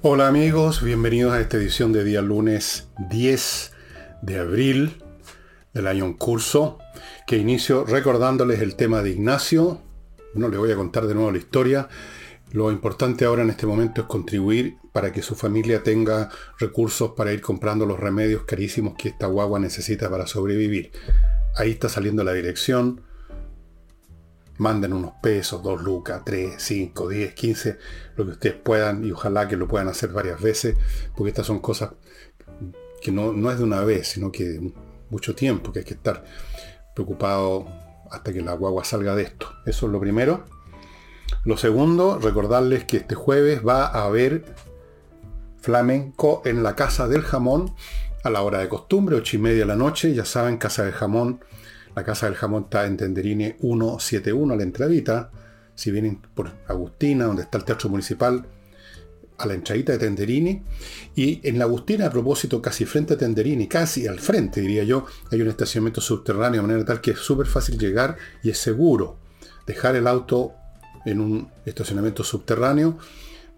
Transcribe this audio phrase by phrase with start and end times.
[0.00, 3.72] Hola amigos, bienvenidos a esta edición de día lunes 10
[4.22, 5.02] de abril
[5.74, 6.78] del año en curso,
[7.26, 9.82] que inicio recordándoles el tema de Ignacio.
[10.34, 11.88] No les voy a contar de nuevo la historia.
[12.52, 16.30] Lo importante ahora en este momento es contribuir para que su familia tenga
[16.60, 20.92] recursos para ir comprando los remedios carísimos que esta guagua necesita para sobrevivir.
[21.56, 23.02] Ahí está saliendo la dirección
[24.58, 27.78] manden unos pesos, dos lucas, tres, cinco, diez, quince,
[28.16, 30.76] lo que ustedes puedan y ojalá que lo puedan hacer varias veces,
[31.16, 31.90] porque estas son cosas
[33.00, 34.72] que no, no es de una vez, sino que
[35.10, 36.24] mucho tiempo, que hay que estar
[36.94, 37.66] preocupado
[38.10, 39.48] hasta que la guagua salga de esto.
[39.66, 40.44] Eso es lo primero.
[41.44, 44.44] Lo segundo, recordarles que este jueves va a haber
[45.60, 47.74] flamenco en la Casa del Jamón
[48.24, 50.14] a la hora de costumbre, ocho y media de la noche.
[50.14, 51.40] Ya saben, Casa del Jamón
[51.98, 55.32] la Casa del Jamón está en Tenderini 171, a la entradita.
[55.74, 58.46] Si vienen por Agustina, donde está el Teatro Municipal,
[59.36, 60.62] a la entradita de Tenderini.
[61.16, 65.06] Y en la Agustina, a propósito, casi frente a Tenderini, casi al frente, diría yo,
[65.32, 69.18] hay un estacionamiento subterráneo, de manera tal que es súper fácil llegar y es seguro
[69.66, 70.52] dejar el auto
[71.04, 72.96] en un estacionamiento subterráneo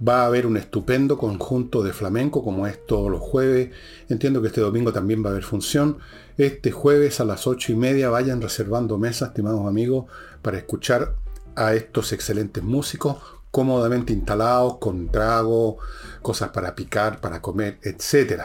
[0.06, 3.70] Va a haber un estupendo conjunto de flamenco, como es todos los jueves.
[4.08, 5.98] Entiendo que este domingo también va a haber función.
[6.41, 10.06] Este jueves a las ocho y media vayan reservando mesas, estimados amigos,
[10.41, 11.14] para escuchar
[11.55, 13.19] a estos excelentes músicos
[13.50, 15.77] cómodamente instalados, con trago,
[16.22, 18.44] cosas para picar, para comer, etc.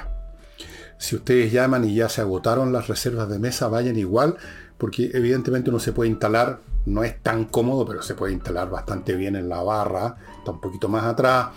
[0.97, 4.35] Si ustedes llaman y ya se agotaron las reservas de mesa, vayan igual,
[4.77, 9.15] porque evidentemente uno se puede instalar no es tan cómodo, pero se puede instalar bastante
[9.15, 11.47] bien en la barra, está un poquito más atrás,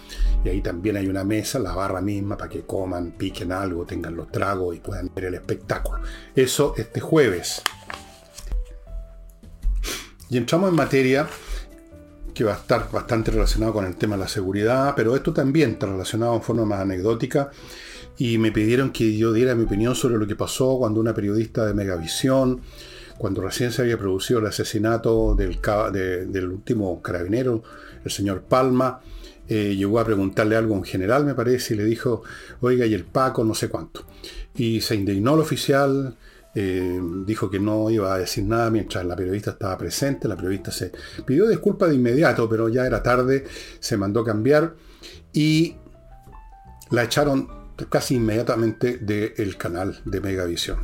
[0.44, 4.16] y ahí también hay una mesa, la barra misma, para que coman, piquen algo, tengan
[4.16, 6.00] los tragos y puedan ver el espectáculo.
[6.34, 7.62] Eso este jueves.
[10.30, 11.26] Y entramos en materia
[12.34, 15.72] que va a estar bastante relacionado con el tema de la seguridad, pero esto también
[15.72, 17.50] está relacionado en forma más anecdótica
[18.16, 21.66] y me pidieron que yo diera mi opinión sobre lo que pasó cuando una periodista
[21.66, 22.60] de Megavisión
[23.18, 27.62] cuando recién se había producido el asesinato del, último carabinero,
[28.04, 29.00] el señor Palma,
[29.48, 32.22] eh, llegó a preguntarle algo en general, me parece, y le dijo,
[32.60, 34.04] oiga, y el Paco, no sé cuánto.
[34.54, 36.16] Y se indignó el oficial,
[36.54, 40.70] eh, dijo que no iba a decir nada mientras la periodista estaba presente, la periodista
[40.70, 40.92] se
[41.24, 43.44] pidió disculpas de inmediato, pero ya era tarde,
[43.80, 44.74] se mandó cambiar
[45.32, 45.76] y
[46.90, 47.48] la echaron
[47.88, 50.78] casi inmediatamente del canal de Megavisión.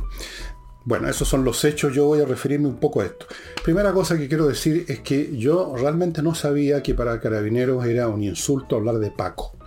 [0.85, 3.25] Bueno, esos son los hechos, yo voy a referirme un poco a esto.
[3.63, 8.07] Primera cosa que quiero decir es que yo realmente no sabía que para carabineros era
[8.07, 9.57] un insulto hablar de Paco.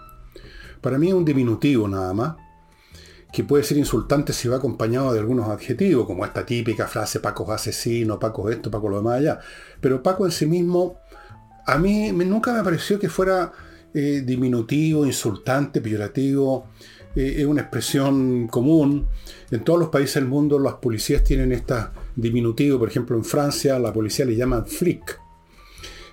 [0.81, 2.37] Para mí es un diminutivo nada más,
[3.33, 7.45] que puede ser insultante si va acompañado de algunos adjetivos, como esta típica frase Paco
[7.49, 9.41] es asesino, Paco esto, Paco lo demás allá.
[9.81, 11.01] Pero Paco en sí mismo,
[11.67, 13.53] a mí nunca me pareció que fuera
[13.93, 16.69] eh, diminutivo, insultante, peyorativo.
[17.15, 19.07] Eh, es una expresión común.
[19.51, 22.79] En todos los países del mundo las policías tienen esta diminutivo.
[22.79, 25.21] Por ejemplo, en Francia la policía le llaman flic.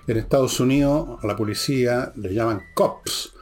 [0.06, 3.32] En Estados Unidos a la policía le llaman cops.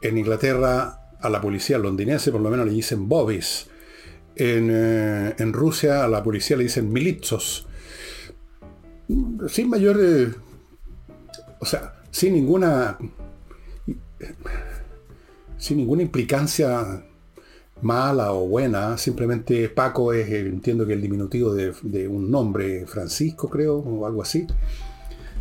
[0.00, 3.68] En Inglaterra a la policía londinense por lo menos le dicen bobbies.
[4.36, 7.66] En, eh, Rusia a la policía le dicen militsos.
[9.48, 10.36] Sin mayor...
[11.60, 12.98] o sea, sin ninguna
[15.58, 17.04] sin ninguna implicancia
[17.82, 23.76] mala o buena, simplemente Paco es, entiendo que el diminutivo de, un nombre, Francisco creo,
[23.76, 24.46] o algo así.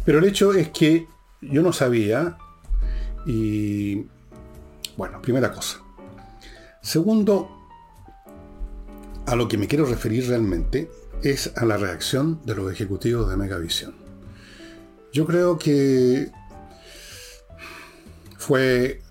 [0.06, 1.08] Pero el hecho es que
[1.42, 2.38] yo no sabía
[3.26, 4.06] y,
[4.96, 5.82] bueno, primera cosa.
[6.82, 7.50] Segundo,
[9.26, 10.90] a lo que me quiero referir realmente
[11.24, 13.96] es a la reacción de los ejecutivos de Megavisión.
[15.12, 16.32] Yo creo que
[18.38, 19.02] fue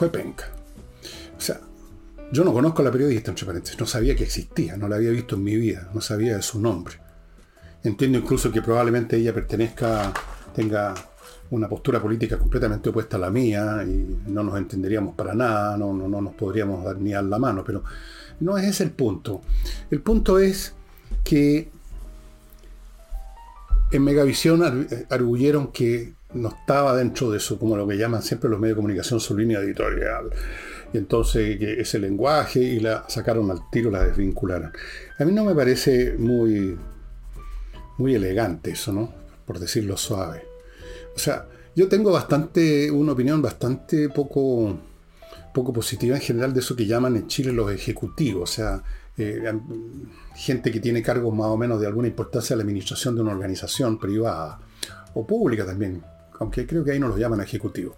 [0.00, 0.46] fue penca.
[1.36, 1.60] O sea,
[2.32, 5.10] yo no conozco a la periodista, entre paréntesis, no sabía que existía, no la había
[5.10, 6.94] visto en mi vida, no sabía de su nombre.
[7.84, 10.10] Entiendo incluso que probablemente ella pertenezca,
[10.54, 10.94] tenga
[11.50, 15.92] una postura política completamente opuesta a la mía y no nos entenderíamos para nada, no,
[15.92, 17.84] no, no nos podríamos dar ni a la mano, pero
[18.40, 19.42] no es ese el punto.
[19.90, 20.72] El punto es
[21.22, 21.70] que
[23.90, 28.60] en Megavisión arguyeron que no estaba dentro de eso, como lo que llaman siempre los
[28.60, 30.30] medios de comunicación, su línea editorial.
[30.92, 34.72] Y entonces ese lenguaje y la sacaron al tiro, la desvincularon.
[35.18, 36.76] A mí no me parece muy,
[37.98, 39.12] muy elegante eso, ¿no?
[39.44, 40.44] Por decirlo suave.
[41.14, 41.46] O sea,
[41.76, 44.78] yo tengo bastante, una opinión bastante poco,
[45.54, 48.50] poco positiva en general de eso que llaman en Chile los ejecutivos.
[48.50, 48.82] O sea,
[49.16, 49.52] eh,
[50.34, 53.32] gente que tiene cargos más o menos de alguna importancia en la administración de una
[53.32, 54.60] organización privada
[55.14, 56.02] o pública también,
[56.40, 57.96] aunque creo que ahí no los llaman ejecutivos.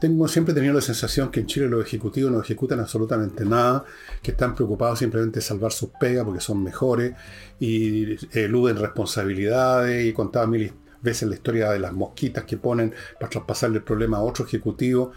[0.00, 3.84] Tengo siempre tenido la sensación que en Chile los ejecutivos no ejecutan absolutamente nada,
[4.22, 7.14] que están preocupados simplemente de salvar sus pegas porque son mejores
[7.60, 13.30] y eluden responsabilidades y contaba mil veces la historia de las mosquitas que ponen para
[13.30, 15.12] traspasarle el problema a otro ejecutivo.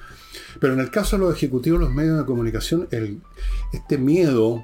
[0.60, 2.88] Pero en el caso de los ejecutivos, los medios de comunicación,
[3.72, 4.64] este miedo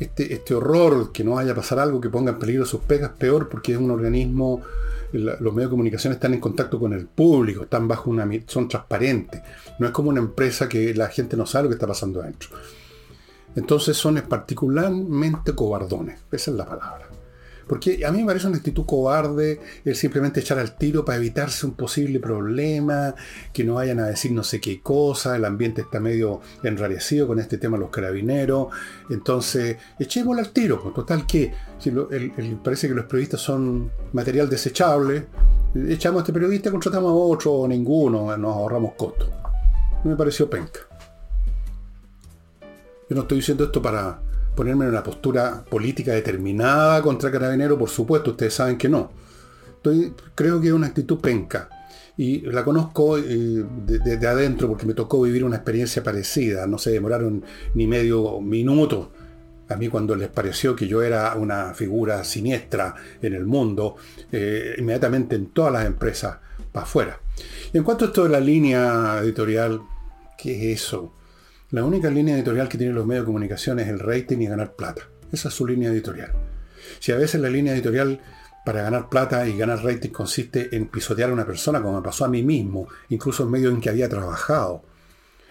[0.00, 3.10] este, este, horror que no vaya a pasar algo que ponga en peligro sus pegas,
[3.18, 4.62] peor porque es un organismo,
[5.12, 9.42] los medios de comunicación están en contacto con el público, están bajo una, son transparentes.
[9.78, 12.50] No es como una empresa que la gente no sabe lo que está pasando adentro.
[13.56, 17.07] Entonces son particularmente cobardones, esa es la palabra.
[17.68, 21.66] Porque a mí me parece una actitud cobarde el simplemente echar al tiro para evitarse
[21.66, 23.14] un posible problema,
[23.52, 27.38] que no vayan a decir no sé qué cosa, el ambiente está medio enrarecido con
[27.38, 28.68] este tema de los carabineros.
[29.10, 31.90] Entonces, echémosle al tiro, pues, total que si
[32.64, 35.26] parece que los periodistas son material desechable,
[35.88, 39.28] echamos a este periodista, contratamos a otro o ninguno, nos ahorramos costos.
[40.04, 40.80] Me pareció penca.
[43.10, 44.20] Yo no estoy diciendo esto para
[44.58, 49.12] ponerme en una postura política determinada contra Carabinero, por supuesto, ustedes saben que no.
[50.34, 51.68] Creo que es una actitud penca.
[52.16, 56.66] Y la conozco desde eh, de, adentro porque me tocó vivir una experiencia parecida.
[56.66, 57.44] No se demoraron
[57.74, 59.12] ni medio minuto.
[59.68, 63.94] A mí cuando les pareció que yo era una figura siniestra en el mundo,
[64.32, 66.38] eh, inmediatamente en todas las empresas
[66.72, 67.20] para afuera.
[67.72, 69.82] Y en cuanto a esto de la línea editorial,
[70.36, 71.12] ¿qué es eso?
[71.70, 74.74] La única línea editorial que tienen los medios de comunicación es el rating y ganar
[74.74, 75.02] plata.
[75.30, 76.32] Esa es su línea editorial.
[76.98, 78.22] Si a veces la línea editorial
[78.64, 82.24] para ganar plata y ganar rating consiste en pisotear a una persona, como me pasó
[82.24, 84.82] a mí mismo, incluso en medio en que había trabajado,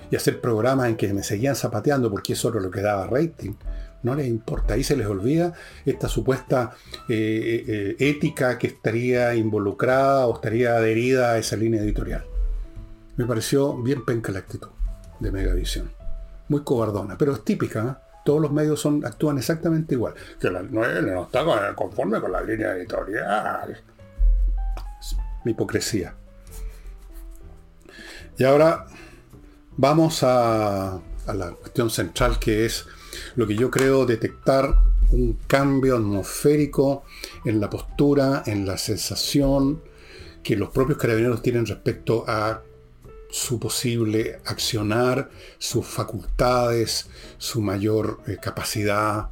[0.10, 3.54] y hacer programas en que me seguían zapateando porque eso era lo que daba rating,
[4.02, 4.74] no les importa.
[4.74, 5.54] Ahí se les olvida
[5.86, 6.72] esta supuesta
[7.10, 12.26] eh, eh, ética que estaría involucrada o estaría adherida a esa línea editorial.
[13.18, 14.70] Me pareció bien penca la actitud
[15.20, 15.97] de Megavisión
[16.50, 17.80] muy cobardona, pero es típica.
[17.86, 18.08] ¿eh?
[18.26, 20.14] Todos los medios actúan exactamente igual.
[20.40, 21.44] Que la, no, no, está
[21.76, 23.82] conforme con la línea editorial.
[25.46, 26.14] mi hipocresía.
[28.38, 28.86] Y ahora
[29.78, 32.86] vamos a la cuestión central que es
[33.36, 34.76] lo que yo creo detectar
[35.12, 37.04] un cambio atmosférico
[37.46, 39.82] en la postura, en la sensación
[40.44, 42.62] que los propios carabineros tienen respecto a
[43.38, 45.30] su posible accionar,
[45.60, 47.08] sus facultades,
[47.38, 49.30] su mayor eh, capacidad,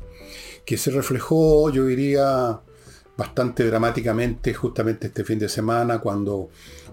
[0.63, 2.60] que se reflejó, yo diría,
[3.18, 6.50] bastante dramáticamente justamente este fin de semana cuando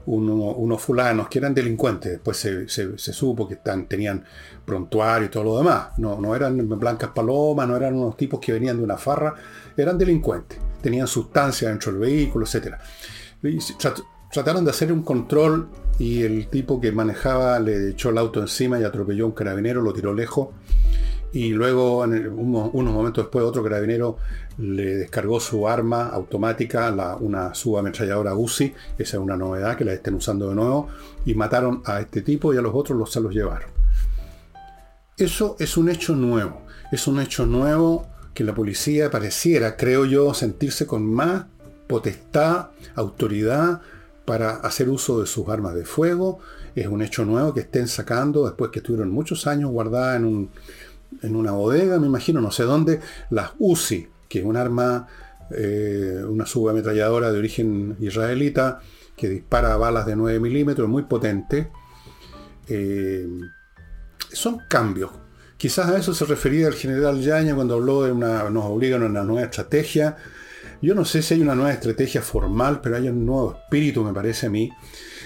[0.07, 4.25] unos fulanos que eran delincuentes, después se, supo que están, tenían
[4.65, 8.53] prontuario y todo lo demás, no, no eran blancas palomas, no eran unos tipos que
[8.53, 9.35] venían de una farra,
[9.77, 12.75] eran delincuentes, tenían sustancia dentro del vehículo, etc.
[14.33, 15.69] trataron de hacer un control
[15.99, 19.83] y el tipo que manejaba le echó el auto encima y atropelló a un carabinero,
[19.83, 20.49] lo tiró lejos.
[21.35, 24.19] Y luego, unos, momentos después, otro carabinero
[24.59, 29.95] le descargó su arma automática, la, una subametralladora UCI, esa es una novedad que la
[29.95, 30.89] estén usando de nuevo,
[31.25, 33.71] y mataron a este tipo y a los otros los se los llevaron.
[35.17, 40.35] Eso es un hecho nuevo, es un hecho nuevo que la policía pareciera, creo yo,
[40.35, 41.47] sentirse con más
[41.87, 43.81] potestad, autoridad
[44.25, 46.39] para hacer uso de sus armas de fuego.
[46.75, 50.51] Es un hecho nuevo que estén sacando después que estuvieron muchos años guardadas en,
[51.37, 53.01] una bodega, me imagino, no sé dónde,
[53.31, 55.07] las UCI, que es un arma,
[55.51, 58.81] eh, una subametralladora de origen israelita
[59.17, 61.71] que dispara balas de 9 milímetros, muy potente.
[62.69, 63.29] Eh,
[64.33, 65.11] son cambios.
[65.59, 69.07] Quizás a eso se refería el general Yaña cuando habló de una, nos obligan a
[69.07, 70.17] una nueva estrategia
[70.83, 74.13] yo no sé si hay una nueva estrategia formal, pero hay un nuevo espíritu, me
[74.13, 74.71] parece a mí.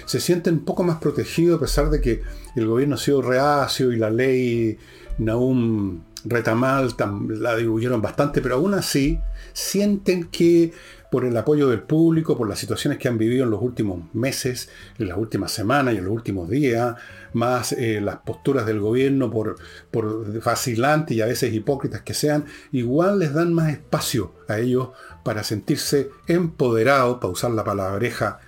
[0.05, 2.21] Se sienten un poco más protegidos a pesar de que
[2.55, 4.77] el gobierno ha sido reacio y la ley
[5.17, 6.95] Naum Retamal
[7.29, 9.19] la diluyeron bastante, pero aún así
[9.53, 10.73] sienten que
[11.09, 14.69] por el apoyo del público, por las situaciones que han vivido en los últimos meses,
[14.97, 16.95] en las últimas semanas y en los últimos días,
[17.33, 19.55] más eh, las posturas del gobierno, por,
[19.91, 24.89] por vacilantes y a veces hipócritas que sean, igual les dan más espacio a ellos
[25.23, 28.39] para sentirse empoderados, para usar la palabreja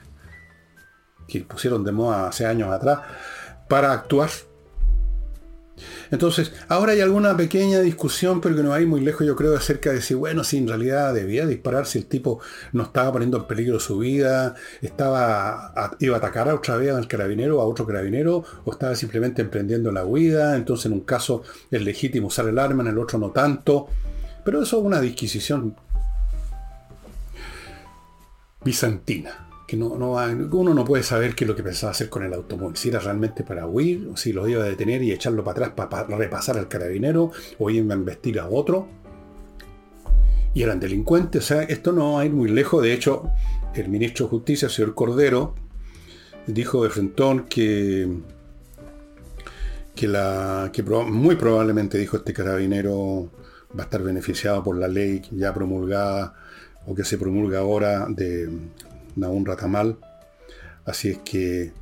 [1.28, 3.00] que pusieron de moda hace años atrás,
[3.70, 4.30] para actuar
[6.12, 9.92] entonces, ahora hay alguna pequeña discusión, pero que no hay muy lejos, yo creo, acerca
[9.92, 12.40] de si, bueno, si en realidad debía disparar, si el tipo
[12.74, 17.08] no estaba poniendo en peligro su vida, estaba iba a atacar a otra vez al
[17.08, 20.56] carabinero, a otro carabinero, o estaba simplemente emprendiendo la huida.
[20.56, 23.88] Entonces, en un caso es legítimo usar el arma, en el otro no tanto.
[24.44, 25.76] Pero eso es una disquisición
[28.64, 29.49] bizantina.
[29.70, 30.14] Que no, no
[30.58, 32.76] uno no puede saber qué es lo que pensaba hacer con el automóvil.
[32.76, 35.88] Si era realmente para huir, o si lo iba a detener y echarlo para atrás
[35.90, 38.88] para, repasar al carabinero, o iba a investir a otro.
[40.56, 41.44] Y eran delincuentes.
[41.44, 42.82] O sea, esto no va a ir muy lejos.
[42.82, 43.30] De hecho,
[43.76, 45.54] el ministro de Justicia, señor Cordero,
[46.48, 48.08] dijo de Frentón que,
[49.94, 53.30] que, la, que muy probablemente, dijo este carabinero,
[53.78, 56.34] va a estar beneficiado por la ley ya promulgada
[56.88, 58.50] o que se promulga ahora de
[59.28, 59.98] un Ratamal.
[60.86, 61.74] Así es que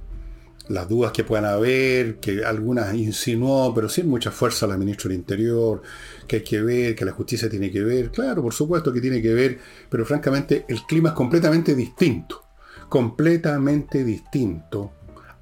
[0.70, 5.20] las dudas que puedan haber, que algunas insinuó, pero sin mucha fuerza la ministra del
[5.20, 5.82] Interior,
[6.28, 9.22] que hay que ver, que la justicia tiene que ver, claro, por supuesto que tiene
[9.22, 12.44] que ver, pero francamente el clima es completamente distinto,
[12.90, 14.94] completamente distinto,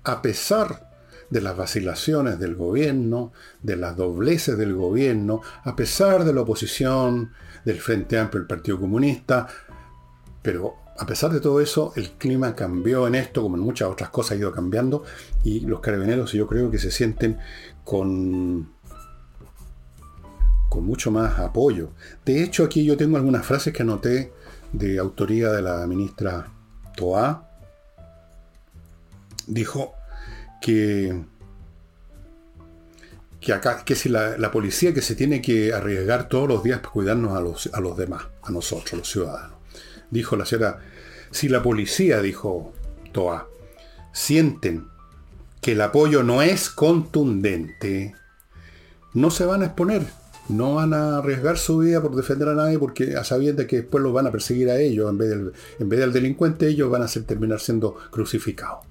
[0.03, 0.89] a pesar
[1.29, 3.33] de las vacilaciones del gobierno,
[3.63, 7.31] de las dobleces del gobierno, a pesar de la oposición
[7.65, 9.47] del Frente Amplio del Partido Comunista,
[10.45, 14.11] pero a pesar de todo eso, el clima cambió en esto, como en muchas otras
[14.11, 15.03] cosas ha ido cambiando,
[15.43, 17.39] y los carabineros yo creo que se sienten
[17.83, 18.69] con,
[20.69, 21.89] con mucho más apoyo.
[22.23, 24.33] De hecho, aquí yo tengo algunas frases que anoté
[24.71, 26.47] de autoría de la ministra
[26.95, 27.49] Toa.
[29.47, 29.95] Dijo
[30.61, 31.23] que,
[33.39, 37.35] que, si la, la, policía que se tiene que arriesgar todos los días para cuidarnos
[37.35, 39.54] a los, a los demás, a nosotros, los ciudadanos
[40.11, 40.79] dijo la señora,
[41.31, 42.73] si la policía, dijo
[43.11, 43.47] Toa,
[44.13, 44.87] sienten
[45.61, 48.15] que el apoyo no es contundente,
[49.13, 50.03] no se van a exponer,
[50.47, 54.03] no van a arriesgar su vida por defender a nadie porque a sabiendas que después
[54.03, 57.01] los van a perseguir a ellos, en vez del, en vez del delincuente ellos van
[57.01, 58.85] a ser, terminar siendo crucificados.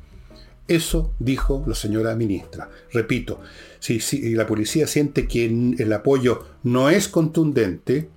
[0.66, 2.71] Eso dijo la señora ministra.
[2.92, 3.40] Repito,
[3.78, 8.09] si, si la policía siente que el apoyo no es contundente,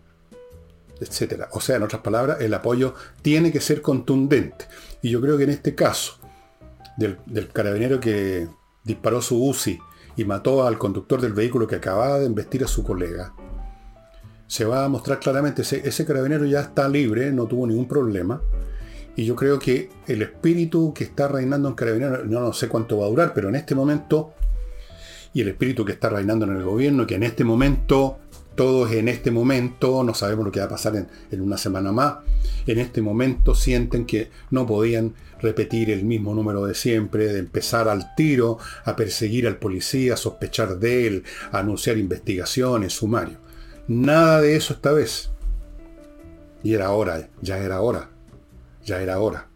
[1.00, 1.50] etcétera.
[1.52, 4.66] O sea, en otras palabras, el apoyo tiene que ser contundente.
[5.02, 6.20] Y yo creo que en este caso,
[6.98, 7.18] del,
[7.54, 8.48] carabinero que
[8.84, 9.80] disparó su UCI
[10.16, 13.34] y mató al conductor del vehículo que acababa de embestir a su colega,
[14.48, 18.42] se va a mostrar claramente, ese, ese carabinero ya está libre, no tuvo ningún problema.
[19.16, 23.00] Y yo creo que el espíritu que está reinando en carabinero, no, no sé cuánto
[23.00, 24.34] va a durar, pero en este momento,
[25.34, 28.20] y el espíritu que está reinando en el gobierno, que en este momento
[28.58, 30.96] todos en este momento, no sabemos lo que va a pasar
[31.32, 32.16] en, una semana más,
[32.66, 37.88] en este momento sienten que no podían repetir el mismo número de siempre, de empezar
[37.88, 43.38] al tiro, a perseguir al policía, a sospechar de él, a anunciar investigaciones, sumario.
[43.88, 45.30] Nada de eso esta vez.
[46.64, 48.10] Y era hora, ya era hora,
[48.84, 49.48] ya era hora.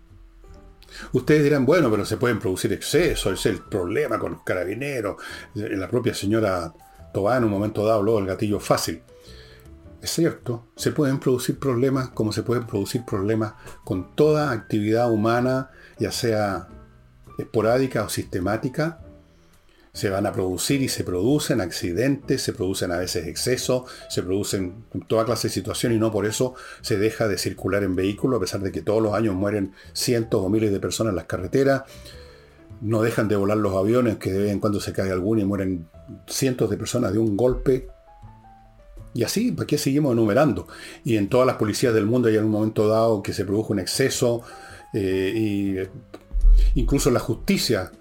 [1.12, 5.15] Ustedes dirán, bueno, pero se pueden producir excesos, es el problema con los carabineros.
[5.55, 6.72] La propia señora
[7.13, 9.01] Tobá en un momento dado habló del gatillo fácil.
[10.01, 13.53] Es cierto, se pueden producir problemas como se pueden producir problemas
[13.83, 16.69] con toda actividad humana, ya sea
[17.37, 18.99] esporádica o sistemática.
[19.93, 24.85] Se van a producir y se producen accidentes, se producen a veces excesos, se producen
[25.07, 28.41] toda clase de situaciones y no por eso se deja de circular en vehículos, a
[28.41, 31.83] pesar de que todos los años mueren cientos o miles de personas en las carreteras
[32.81, 35.45] no dejan de volar los aviones, que de vez en cuando se cae alguno y
[35.45, 35.88] mueren
[36.27, 37.88] cientos de personas de un golpe.
[39.13, 40.67] Y así, ¿para qué seguimos enumerando?
[41.03, 43.73] Y en todas las policías del mundo hay en un momento dado que se produjo
[43.73, 44.41] un exceso,
[44.93, 47.91] eh, y incluso la justicia.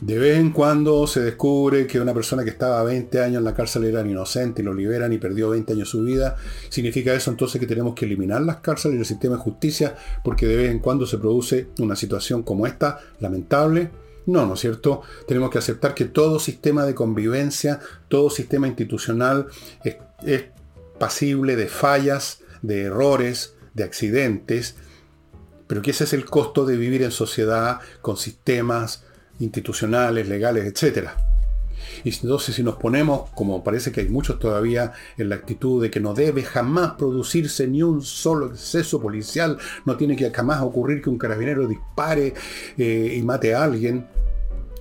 [0.00, 3.52] De vez en cuando se descubre que una persona que estaba 20 años en la
[3.52, 6.36] cárcel era inocente y lo liberan y perdió 20 años su vida.
[6.70, 9.94] ¿Significa eso entonces que tenemos que eliminar las cárceles y el sistema de justicia
[10.24, 13.90] porque de vez en cuando se produce una situación como esta, lamentable?
[14.26, 15.02] No, ¿no es cierto?
[15.26, 19.46] Tenemos que aceptar que todo sistema de convivencia, todo sistema institucional
[19.84, 20.44] es,
[20.98, 24.76] pasible de fallas, de errores, de accidentes,
[25.66, 29.04] pero que ese es el costo de vivir en sociedad con sistemas
[29.38, 31.08] institucionales, legales, etc.
[32.04, 35.90] Y entonces si nos ponemos, como parece que hay muchos todavía, en la actitud de
[35.90, 41.02] que no debe jamás producirse ni un solo exceso policial, no tiene que jamás ocurrir
[41.02, 42.34] que un carabinero dispare
[42.76, 44.06] eh, y mate a alguien,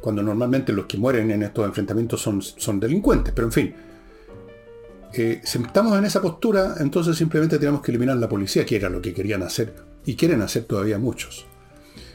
[0.02, 3.76] cuando normalmente los que mueren en estos enfrentamientos son, son delincuentes, pero en fin.
[5.14, 8.90] Eh, si estamos en esa postura, entonces simplemente tenemos que eliminar la policía, que era
[8.90, 9.74] lo que querían hacer,
[10.06, 11.49] y quieren hacer todavía muchos.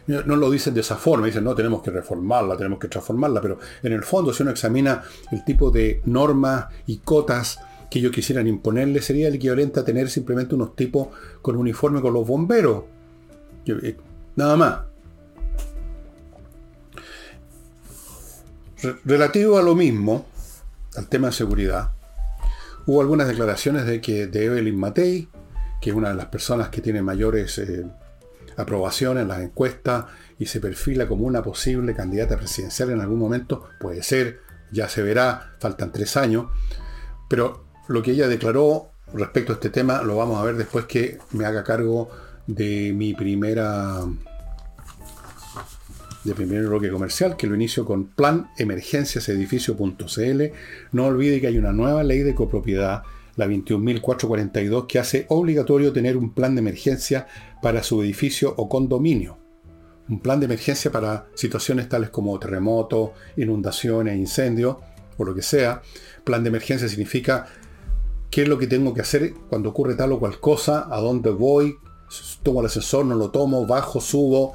[0.06, 3.58] No, lo dicen de esa forma, dicen, no, tenemos que reformarla, tenemos que transformarla, pero
[3.82, 7.58] en el fondo, si uno examina el tipo de normas y cotas
[7.90, 11.08] que ellos quisieran imponerle, sería el equivalente a tener simplemente unos tipos
[11.40, 12.84] con uniforme con los bomberos.
[13.66, 13.96] Eh,
[14.36, 14.80] nada más.
[19.04, 20.26] Relativo a lo mismo,
[20.96, 21.92] al tema de seguridad,
[22.84, 25.28] hubo algunas declaraciones de que de Evelyn Matei,
[25.80, 27.86] que es una de las personas que tiene mayores eh,
[28.56, 30.06] aprobación en las encuestas
[30.38, 34.40] y se perfila como una posible candidata presidencial en algún momento, puede ser,
[34.72, 36.46] ya se verá, faltan tres años,
[37.28, 41.18] pero lo que ella declaró respecto a este tema lo vamos a ver después que
[41.32, 42.10] me haga cargo
[42.46, 44.00] de mi primera
[46.24, 50.42] de primer bloque comercial, que lo inicio con plan emergenciasedificio.cl.
[50.92, 53.02] No olvide que hay una nueva ley de copropiedad,
[53.36, 57.26] la 21.442, que hace obligatorio tener un plan de emergencia
[57.62, 59.38] para su edificio o condominio.
[60.08, 64.76] Un plan de emergencia para situaciones tales como terremotos, inundaciones, incendios
[65.16, 65.82] o lo que sea.
[66.24, 67.46] Plan de emergencia significa
[68.30, 71.30] qué es lo que tengo que hacer cuando ocurre tal o cual cosa, a dónde
[71.30, 71.76] voy,
[72.42, 74.54] tomo el ascensor, no lo tomo, bajo, subo,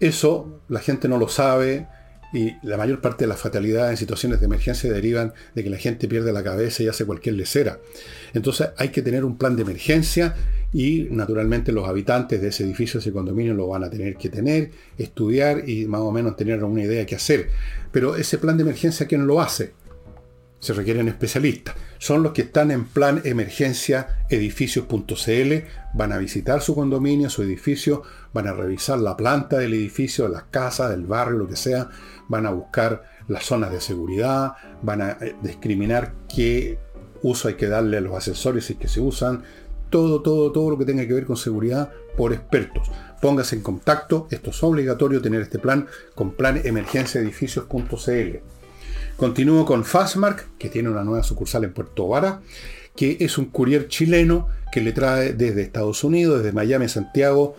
[0.00, 1.88] eso la gente no lo sabe
[2.34, 5.76] y la mayor parte de las fatalidades en situaciones de emergencia derivan de que la
[5.76, 7.78] gente pierde la cabeza y hace cualquier lecera.
[8.34, 10.34] Entonces hay que tener un plan de emergencia
[10.72, 14.72] y naturalmente los habitantes de ese edificio, ese condominio lo van a tener que tener,
[14.98, 17.50] estudiar y más o menos tener una idea de qué hacer.
[17.92, 19.72] Pero ese plan de emergencia, ¿quién lo hace?
[20.58, 25.52] Se requieren especialistas son los que están en plan emergencia edificios.cl,
[25.94, 28.02] van a visitar su condominio, su edificio,
[28.34, 31.88] van a revisar la planta del edificio, las casas, del barrio, lo que sea,
[32.28, 36.78] van a buscar las zonas de seguridad, van a eh, discriminar qué
[37.22, 39.42] uso hay que darle a los accesorios si que se usan,
[39.90, 42.90] todo, todo, todo lo que tenga que ver con seguridad por expertos.
[43.22, 48.38] Póngase en contacto, esto es obligatorio tener este plan con plan emergencia edificios.cl.
[49.16, 52.40] Continúo con Fastmark, que tiene una nueva sucursal en Puerto Vara,
[52.96, 57.56] que es un courier chileno que le trae desde Estados Unidos, desde Miami Santiago,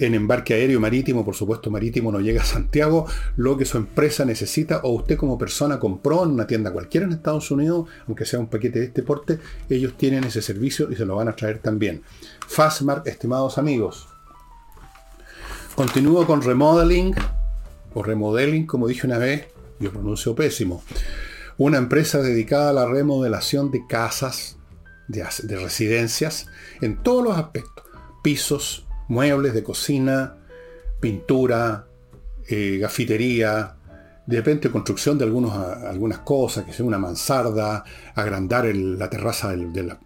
[0.00, 4.24] en embarque aéreo marítimo, por supuesto marítimo no llega a Santiago, lo que su empresa
[4.24, 8.40] necesita o usted como persona compró en una tienda cualquiera en Estados Unidos, aunque sea
[8.40, 9.38] un paquete de este porte,
[9.68, 12.02] ellos tienen ese servicio y se lo van a traer también.
[12.48, 14.08] Fastmark, estimados amigos.
[15.74, 17.14] Continúo con remodeling
[17.94, 19.46] o remodeling, como dije una vez,
[19.78, 20.82] yo pronuncio pésimo,
[21.58, 24.56] una empresa dedicada a la remodelación de casas,
[25.08, 26.46] de, residencias,
[26.80, 27.84] en todos los aspectos.
[28.22, 30.36] Pisos, muebles de cocina,
[31.00, 31.84] pintura,
[32.48, 33.74] eh, gafitería,
[34.24, 39.96] de repente construcción de algunos, algunas cosas, que sea una mansarda, agrandar la terraza del,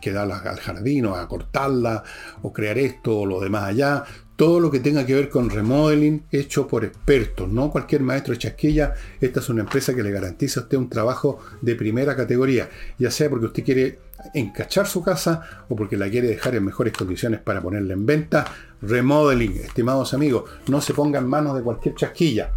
[0.00, 2.02] que da al jardín, o acortarla,
[2.42, 4.04] o crear esto o lo demás allá
[4.38, 8.38] todo lo que tenga que ver con remodeling hecho por expertos, no cualquier maestro de
[8.38, 8.94] chasquilla.
[9.20, 12.70] Esta es una empresa que le garantiza a usted un trabajo de primera categoría,
[13.00, 13.98] ya sea porque usted quiere
[14.34, 18.44] encachar su casa o porque la quiere dejar en mejores condiciones para ponerla en venta.
[18.80, 22.52] Remodeling, estimados amigos, no se ponga en manos de cualquier chasquilla.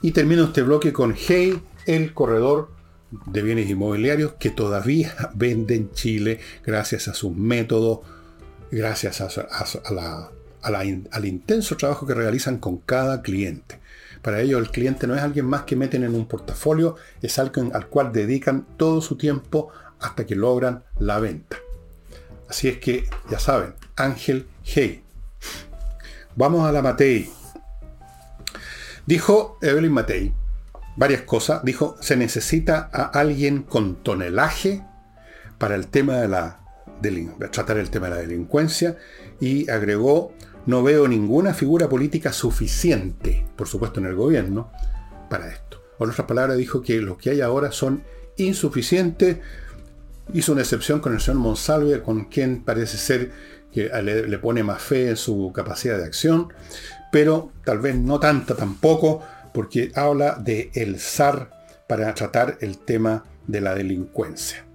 [0.00, 2.70] Y termino este bloque con Hey, el corredor
[3.26, 8.00] de bienes inmobiliarios que todavía vende en Chile gracias a sus métodos,
[8.70, 10.30] gracias a la
[10.76, 13.80] al intenso trabajo que realizan con cada cliente.
[14.22, 17.70] Para ello el cliente no es alguien más que meten en un portafolio, es alguien
[17.74, 21.56] al cual dedican todo su tiempo hasta que logran la venta.
[22.48, 25.02] Así es que, ya saben, Ángel Hey.
[26.36, 27.30] Vamos a la Matei.
[29.06, 30.32] Dijo Evelyn Matei
[30.98, 31.62] varias cosas.
[31.64, 34.82] Dijo, se necesita a alguien con tonelaje
[35.56, 36.60] para el tema de la
[37.52, 38.96] tratar el tema de la delincuencia
[39.40, 40.32] y agregó
[40.68, 44.70] no veo ninguna figura política suficiente, por supuesto en el gobierno,
[45.30, 45.82] para esto.
[45.96, 48.04] O en otras palabras, dijo que los que hay ahora son
[48.36, 49.38] insuficientes.
[50.34, 53.32] Hizo una excepción con el señor Monsalve, con quien parece ser
[53.72, 56.52] que le, pone más fe en su capacidad de acción,
[57.10, 59.22] pero tal vez no tanta tampoco,
[59.54, 61.50] porque habla de el SAR
[61.88, 64.66] para tratar el tema de la delincuencia.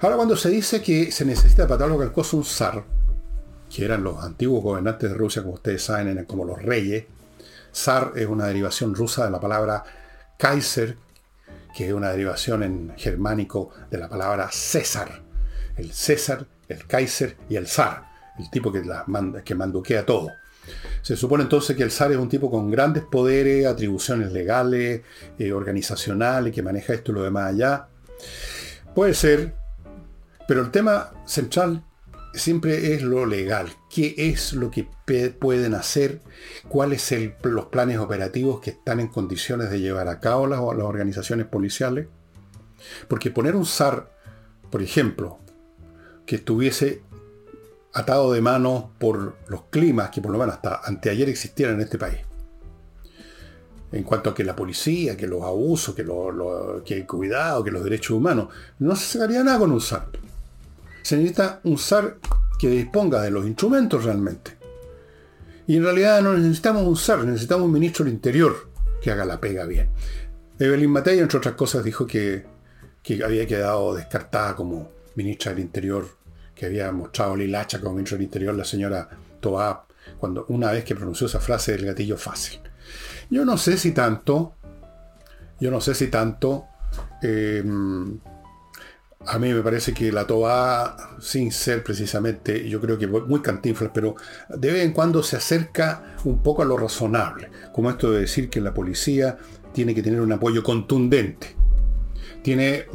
[0.00, 2.97] Ahora, cuando se dice que se necesita para tal cosa un SAR,
[3.74, 7.04] que eran los antiguos gobernantes de Rusia, como ustedes saben, eran como los reyes.
[7.74, 9.84] Zar es una derivación rusa de la palabra
[10.38, 10.96] Kaiser,
[11.76, 15.22] que es una derivación en germánico de la palabra César.
[15.76, 18.04] El César, el Kaiser y el Zar,
[18.38, 19.04] el tipo que, la
[19.44, 20.28] que manduquea todo.
[21.02, 25.02] Se supone entonces que el zar es un tipo con grandes poderes, atribuciones legales,
[25.38, 27.88] eh, organizacionales, que maneja esto y lo demás allá.
[28.94, 29.54] Puede ser,
[30.46, 31.82] pero el tema central
[32.38, 33.68] siempre es lo legal.
[33.90, 34.88] ¿Qué es lo que
[35.38, 36.20] pueden hacer?
[36.68, 41.46] ¿Cuáles son los planes operativos que están en condiciones de llevar a cabo las, organizaciones
[41.46, 42.08] policiales?
[43.08, 44.10] Porque poner un SAR,
[44.70, 45.38] por ejemplo,
[46.26, 47.02] que estuviese
[47.92, 51.98] atado de mano por los climas que por lo menos hasta anteayer existieran en este
[51.98, 52.18] país.
[53.90, 57.70] En cuanto a que la policía, que los abusos, que, lo, que el cuidado, que
[57.70, 58.48] los derechos humanos,
[58.78, 60.08] no se sacaría nada con un SAR
[61.08, 62.18] se necesita un SAR
[62.58, 64.58] que disponga de los instrumentos realmente.
[65.66, 68.68] Y en realidad no necesitamos un SAR, necesitamos un ministro del Interior
[69.00, 69.88] que haga la pega bien.
[70.58, 72.44] Evelyn Matei, entre otras cosas, dijo que,
[73.02, 76.06] que había quedado descartada como ministra del Interior,
[76.54, 79.08] que había mostrado Lilacha como ministra del Interior la señora
[79.40, 79.84] Toab,
[80.18, 82.60] cuando una vez que pronunció esa frase del gatillo fácil.
[83.30, 84.56] Yo no sé si tanto,
[85.58, 86.66] yo no sé si tanto,
[87.22, 87.64] eh,
[89.30, 93.90] a mí me parece que la Toba, sin ser precisamente, yo creo que muy cantinflas,
[93.92, 94.14] pero
[94.48, 98.48] de vez en cuando se acerca un poco a lo razonable, como esto de decir
[98.48, 99.36] que la policía
[99.74, 101.54] tiene que tener un apoyo contundente.
[102.42, 102.86] Tiene,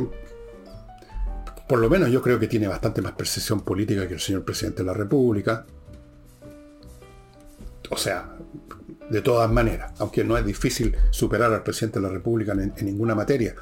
[1.69, 4.81] por lo menos yo creo que tiene bastante más percepción política que el señor presidente
[4.81, 5.67] de la República.
[7.91, 8.35] O sea,
[9.07, 12.85] de todas maneras, aunque no es difícil superar al presidente de la República en, en
[12.87, 13.53] ninguna materia.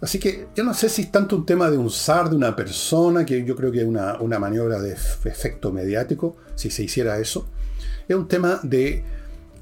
[0.00, 2.56] Así que yo no sé si es tanto un tema de un zar, de una
[2.56, 7.48] persona, que yo creo que es una, maniobra de efecto mediático, si se hiciera eso.
[8.08, 9.04] Es un tema de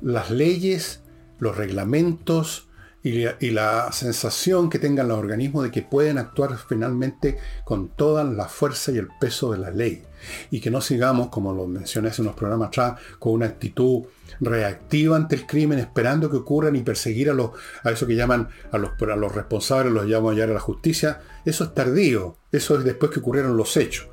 [0.00, 1.00] las leyes,
[1.40, 2.68] los reglamentos,
[3.02, 8.46] y, la sensación que tengan los organismos de que pueden actuar finalmente con toda la
[8.48, 10.02] fuerza y el peso de la ley.
[10.50, 14.04] Y que no sigamos, como lo mencioné hace unos programas atrás, con una actitud
[14.40, 17.50] reactiva ante el crimen, esperando que ocurran y perseguir a, los,
[17.82, 20.60] a eso que llaman a los, a los responsables, los llaman a llevar a la
[20.60, 21.20] justicia.
[21.44, 24.08] Eso es tardío, eso es después que ocurrieron los hechos.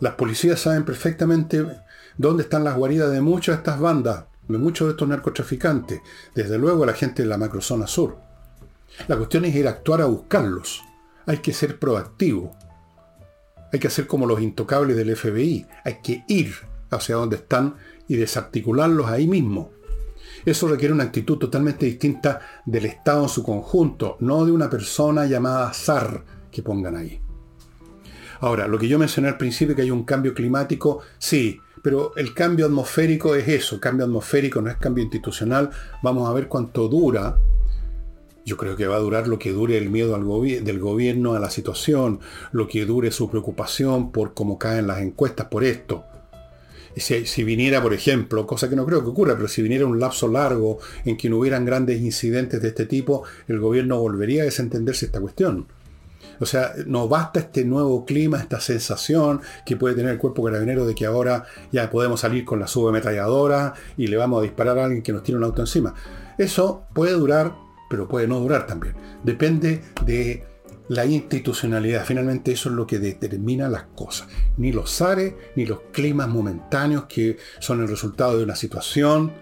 [0.00, 1.64] Las policías saben perfectamente
[2.16, 6.00] dónde están las guaridas de muchas de estas bandas de muchos de estos narcotraficantes,
[6.34, 8.18] desde luego la gente de la macrozona sur.
[9.08, 10.82] La cuestión es ir a actuar a buscarlos.
[11.26, 12.56] Hay que ser proactivo.
[13.72, 15.66] Hay que hacer como los intocables del FBI.
[15.84, 16.54] Hay que ir
[16.90, 17.76] hacia donde están
[18.08, 19.70] y desarticularlos ahí mismo.
[20.44, 25.26] Eso requiere una actitud totalmente distinta del Estado en su conjunto, no de una persona
[25.26, 27.20] llamada SAR que pongan ahí.
[28.40, 32.34] Ahora, lo que yo mencioné al principio, que hay un cambio climático, sí, pero el
[32.34, 35.70] cambio atmosférico es eso, cambio atmosférico no es cambio institucional.
[36.02, 37.38] Vamos a ver cuánto dura.
[38.44, 41.48] Yo creo que va a durar lo que dure el miedo del gobierno a la
[41.48, 42.20] situación,
[42.52, 46.04] lo que dure su preocupación por cómo caen las encuestas por esto.
[46.96, 50.28] Si, viniera, por ejemplo, cosa que no creo que ocurra, pero si viniera un lapso
[50.28, 55.06] largo en que no hubieran grandes incidentes de este tipo, el gobierno volvería a desentenderse
[55.06, 55.66] esta cuestión.
[56.40, 60.86] O sea, no basta este nuevo clima, esta sensación que puede tener el cuerpo carabinero
[60.86, 64.84] de que ahora ya podemos salir con la subametralladora y le vamos a disparar a
[64.84, 65.94] alguien que nos tiene un auto encima.
[66.38, 67.54] Eso puede durar,
[67.88, 68.94] pero puede no durar también.
[69.22, 70.44] Depende de
[70.88, 72.04] la institucionalidad.
[72.04, 74.28] Finalmente eso es lo que determina las cosas.
[74.56, 79.32] Ni los SARE, ni los climas momentáneos que son el resultado de una situación,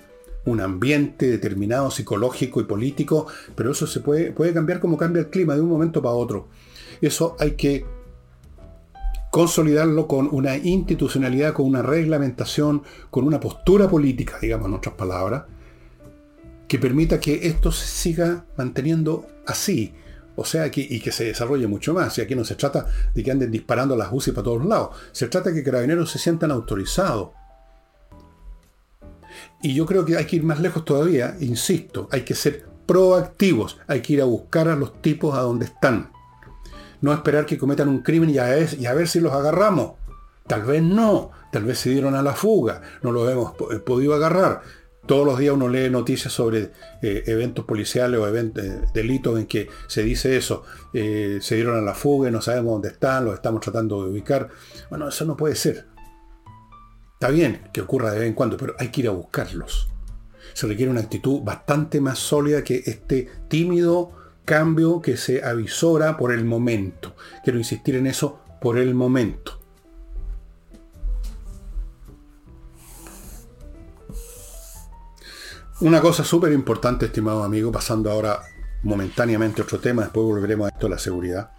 [0.44, 5.30] un ambiente determinado psicológico y político, pero eso se puede, puede cambiar como cambia el
[5.30, 6.48] clima de un momento para otro.
[7.00, 7.84] Eso hay que
[9.30, 15.44] consolidarlo con una institucionalidad, con una reglamentación, con una postura política, digamos en otras palabras,
[16.68, 19.94] que permita que esto se siga manteniendo así.
[20.36, 22.16] O sea, que, y que se desarrolle mucho más.
[22.18, 24.96] Y aquí no se trata de que anden disparando las UCI para todos lados.
[25.12, 27.30] Se trata de que carabineros se sientan autorizados.
[29.62, 33.78] Y yo creo que hay que ir más lejos todavía, insisto, hay que ser proactivos,
[33.86, 36.10] hay que ir a buscar a los tipos a donde están
[37.02, 39.92] no esperar que cometan un crimen y a, ver, si los agarramos.
[40.46, 44.14] Tal vez no, tal vez se dieron a la fuga, no lo hemos eh, podido
[44.14, 44.62] agarrar.
[45.06, 46.70] Todos los días uno lee noticias sobre
[47.02, 50.62] eh, eventos policiales o eh, delitos en que se dice eso.
[50.92, 54.48] se dieron a la fuga y no sabemos dónde están, los estamos tratando de ubicar.
[54.90, 55.86] Bueno, eso no puede ser.
[57.14, 59.88] Está bien que ocurra de vez en cuando, pero hay que ir a buscarlos.
[60.54, 64.12] Se requiere una actitud bastante más sólida que este tímido
[64.44, 67.14] cambio que se avisora por el momento.
[67.44, 69.61] Quiero insistir en eso, por el momento.
[75.82, 78.40] Una cosa súper importante, estimado amigo, pasando ahora
[78.82, 81.50] momentáneamente a otro tema, después volveremos a esto la seguridad.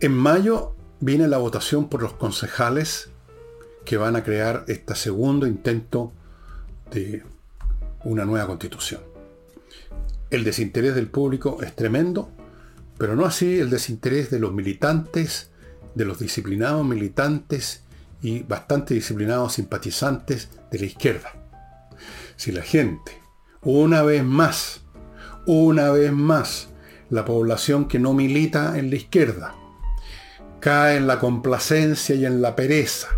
[0.00, 3.10] En mayo viene la votación por los concejales
[3.84, 6.12] que van a crear este segundo intento
[6.90, 7.22] de
[8.04, 9.10] una nueva constitución
[10.30, 12.30] el desinterés del público es tremendo,
[12.98, 15.50] pero no así el desinterés de los militantes,
[15.94, 17.82] de los disciplinados militantes
[18.22, 21.39] y bastante disciplinados simpatizantes de la izquierda.
[22.40, 23.20] Si la gente,
[23.60, 24.80] una vez más,
[25.44, 26.70] una vez más,
[27.10, 29.54] la población que no milita en la izquierda,
[30.58, 33.08] cae en la complacencia y en la pereza,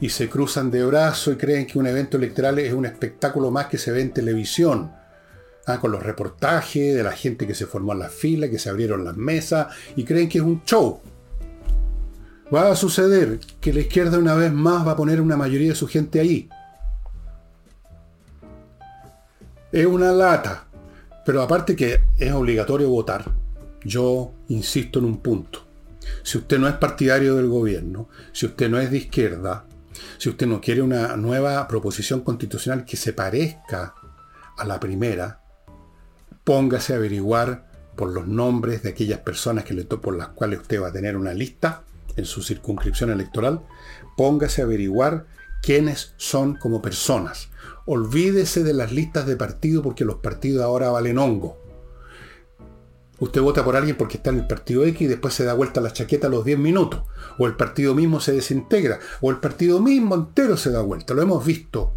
[0.00, 3.66] y se cruzan de brazo y creen que un evento electoral es un espectáculo más
[3.66, 4.92] que se ve en televisión,
[5.66, 8.70] Ah, con los reportajes de la gente que se formó en la fila, que se
[8.70, 11.02] abrieron las mesas y creen que es un show.
[12.50, 15.74] Va a suceder que la izquierda una vez más va a poner una mayoría de
[15.74, 16.48] su gente ahí.
[19.70, 20.66] Es una lata.
[21.26, 23.30] Pero aparte que es obligatorio votar,
[23.84, 25.66] yo insisto en un punto.
[26.22, 29.66] Si usted no es partidario del gobierno, si usted no es de izquierda,
[30.16, 33.94] si usted no quiere una nueva proposición constitucional que se parezca
[34.56, 35.42] a la primera,
[36.44, 40.80] póngase a averiguar por los nombres de aquellas personas que le por las cuales usted
[40.80, 41.82] va a tener una lista
[42.16, 43.60] en su circunscripción electoral,
[44.16, 45.26] póngase a averiguar
[45.60, 47.50] quiénes son como personas.
[47.90, 51.56] Olvídese de las listas de partido porque los partidos ahora valen hongo.
[53.18, 55.80] Usted vota por alguien porque está en el partido X y después se da vuelta
[55.80, 57.04] la chaqueta a los 10 minutos.
[57.38, 58.98] O el partido mismo se desintegra.
[59.22, 61.14] O el partido mismo entero se da vuelta.
[61.14, 61.94] Lo hemos visto.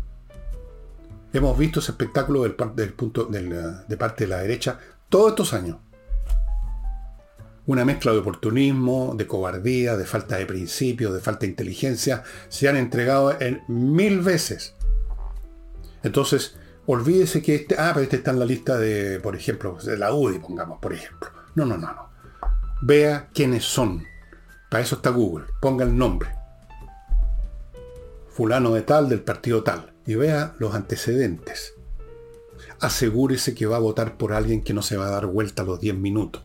[1.34, 2.54] Hemos visto ese espectáculo del,
[2.93, 5.75] punto, de parte de la derecha todos estos años.
[7.65, 12.69] Una mezcla de oportunismo, de cobardía, de falta de principios, de falta de inteligencia, se
[12.69, 14.75] han entregado en mil veces.
[16.04, 19.98] Entonces, olvídese que este, ah, pero este está en la lista de, por ejemplo, de
[19.98, 21.30] la UDI, pongamos, por ejemplo.
[21.56, 22.10] No, no, no, no.
[22.82, 24.06] Vea quiénes son.
[24.70, 25.46] Para eso está Google.
[25.62, 26.30] Ponga el nombre.
[28.30, 29.94] Fulano de tal, del partido tal.
[30.06, 31.74] Y vea los antecedentes.
[32.80, 35.66] Asegúrese que va a votar por alguien que no se va a dar vuelta a
[35.66, 36.42] los 10 minutos.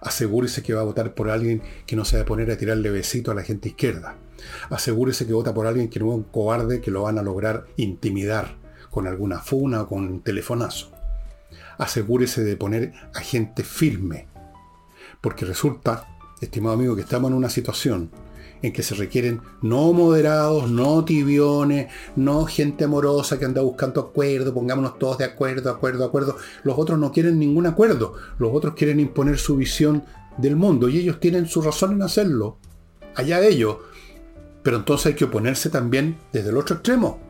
[0.00, 2.90] Asegúrese que va a votar por alguien que no se va a poner a tirarle
[2.90, 4.16] besito a la gente izquierda.
[4.70, 7.66] Asegúrese que vota por alguien que no es un cobarde que lo van a lograr
[7.76, 8.56] intimidar
[8.90, 10.90] con alguna funa o con un telefonazo.
[11.78, 14.28] Asegúrese de poner a gente firme.
[15.20, 16.06] Porque resulta,
[16.40, 18.10] estimado amigo, que estamos en una situación
[18.62, 24.52] en que se requieren no moderados, no tibiones, no gente amorosa que anda buscando acuerdo,
[24.52, 26.36] pongámonos todos de acuerdo, acuerdo, acuerdo.
[26.64, 30.04] Los otros no quieren ningún acuerdo, los otros quieren imponer su visión
[30.36, 32.58] del mundo y ellos tienen su razón en hacerlo.
[33.14, 33.76] Allá de ellos.
[34.62, 37.27] Pero entonces hay que oponerse también desde el otro extremo.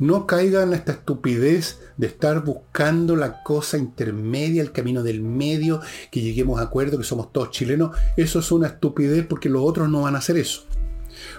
[0.00, 5.82] No caigan en esta estupidez de estar buscando la cosa intermedia, el camino del medio,
[6.10, 7.94] que lleguemos a acuerdo, que somos todos chilenos.
[8.16, 10.64] Eso es una estupidez porque los otros no van a hacer eso.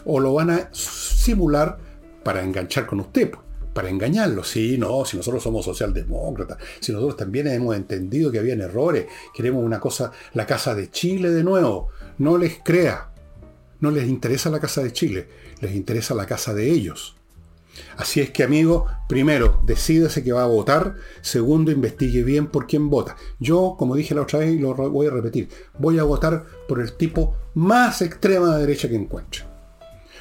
[0.06, 1.80] O lo van a simular
[2.24, 3.44] para enganchar con usted, pues,
[3.74, 4.44] para engañarlo.
[4.44, 9.64] Sí, no, si nosotros somos socialdemócratas, si nosotros también hemos entendido que habían errores, queremos
[9.64, 11.90] una cosa, la Casa de Chile de nuevo.
[12.20, 13.10] No les crea.
[13.80, 15.28] No les interesa la Casa de Chile,
[15.62, 17.16] les interesa la casa de ellos.
[17.98, 20.96] Así es que, amigo, primero, decídese que va a votar.
[21.22, 23.16] Segundo, investigue bien por quién vota.
[23.40, 26.80] Yo, como dije la otra vez y lo voy a repetir, voy a votar por
[26.82, 29.44] el tipo más extrema derecha que encuentre.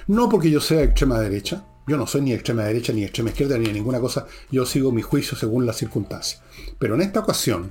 [0.06, 1.64] No porque yo sea extrema derecha.
[1.86, 4.26] Yo no soy ni extrema derecha, ni extrema izquierda, ni ninguna cosa.
[4.50, 6.42] Yo sigo mi juicio según las circunstancias.
[6.78, 7.70] Pero en esta ocasión,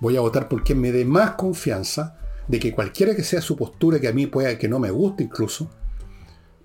[0.00, 3.56] voy a votar por quien me dé más confianza de que cualquiera que sea su
[3.56, 5.70] postura, que a mí pueda, que no me guste incluso,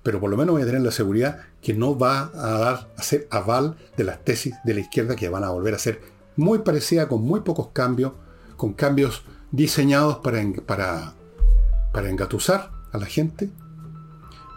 [0.03, 3.03] pero por lo menos voy a tener la seguridad que no va a dar a
[3.03, 6.01] ser aval de las tesis de la izquierda que van a volver a ser
[6.35, 8.13] muy parecida con muy pocos cambios,
[8.57, 11.13] con cambios diseñados para, para,
[11.93, 13.49] para engatusar a la gente.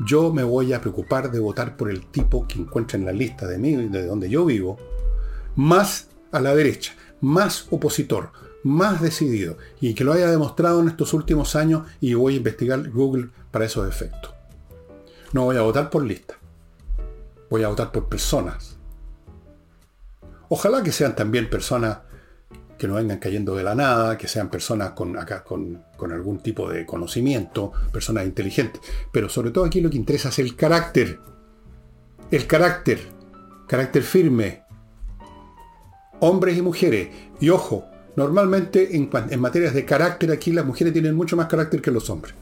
[0.04, 3.46] Yo me voy a preocupar de votar por el tipo que encuentra en la lista
[3.46, 4.78] de mí, de donde yo vivo,
[5.56, 8.30] más a la derecha, más opositor,
[8.64, 12.90] más decidido, y que lo haya demostrado en estos últimos años y voy a investigar
[12.90, 14.33] Google para esos efectos.
[15.34, 16.36] No voy a votar por lista.
[17.50, 18.78] Voy a votar por personas.
[20.48, 21.98] Ojalá que sean también personas
[22.78, 27.72] que no vengan cayendo de la nada, que sean personas con, algún tipo de conocimiento,
[27.92, 28.80] personas inteligentes.
[29.10, 31.18] Pero sobre todo aquí lo que interesa es el carácter.
[32.30, 33.00] El carácter.
[33.66, 34.62] Carácter firme.
[36.20, 37.08] Hombres y mujeres.
[37.40, 41.82] Y ojo, normalmente en, en materias de carácter aquí las mujeres tienen mucho más carácter
[41.82, 42.36] que los hombres.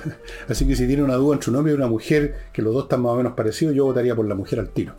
[0.48, 2.84] Así que si tiene una duda entre un hombre y una mujer, que los dos
[2.84, 4.94] están más o menos parecidos, yo votaría por la mujer al tiro.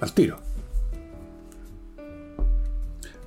[0.00, 0.38] Al tiro.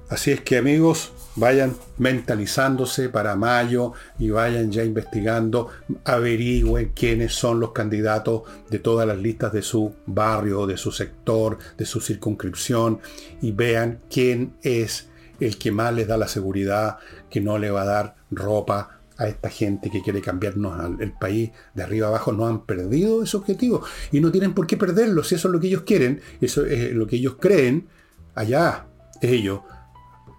[0.10, 5.70] Así es que amigos, vayan mentalizándose para mayo y vayan ya investigando,
[6.04, 11.58] averigüen quiénes son los candidatos de todas las listas de su barrio, de su sector,
[11.78, 13.00] de su circunscripción
[13.42, 15.10] y vean quién es
[15.40, 16.98] el que más les da la seguridad
[17.30, 21.52] que no le va a dar ropa a esta gente que quiere cambiarnos el país
[21.74, 25.24] de arriba abajo, no han perdido ese objetivo y no tienen por qué perderlo.
[25.24, 27.88] Si eso es lo que ellos quieren, eso es lo que ellos creen,
[28.36, 28.88] allá
[29.22, 29.62] ellos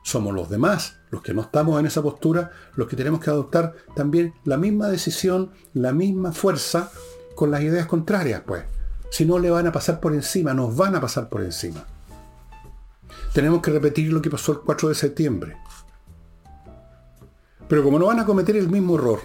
[0.03, 3.75] somos los demás, los que no estamos en esa postura, los que tenemos que adoptar
[3.97, 6.91] también la misma decisión, la misma fuerza
[7.35, 8.65] con las ideas contrarias, pues.
[9.11, 11.87] Si no le van a pasar por encima, nos van a pasar por encima.
[13.33, 15.57] Tenemos que repetir lo que pasó el 4 de septiembre.
[17.69, 19.21] Pero como no van a cometer el mismo error,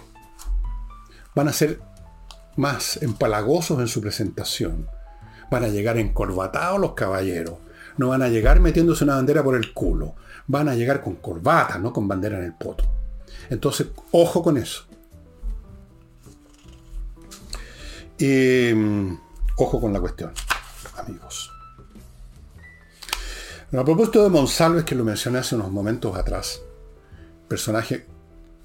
[1.34, 1.80] van a ser
[2.56, 4.88] más empalagosos en su presentación,
[5.50, 7.56] Van a llegar encorbatados los caballeros.
[7.96, 10.14] No van a llegar metiéndose una bandera por el culo.
[10.46, 12.84] Van a llegar con corbata, no con bandera en el poto.
[13.48, 14.84] Entonces, ojo con eso.
[18.20, 19.14] Mm,
[19.56, 20.30] ojo con la cuestión,
[20.98, 21.50] amigos.
[23.72, 26.60] a propósito de Monsalves, que lo mencioné hace unos momentos atrás,
[27.48, 28.06] personaje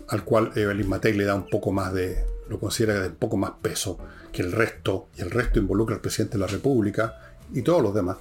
[0.09, 3.37] al cual Evelyn Matei le da un poco más de, lo considera de un poco
[3.37, 3.97] más peso
[4.31, 7.93] que el resto, y el resto involucra al presidente de la República y todos los
[7.93, 8.17] demás,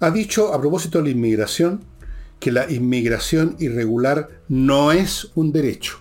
[0.00, 1.84] ha dicho a propósito de la inmigración
[2.40, 6.00] que la inmigración irregular no es un derecho,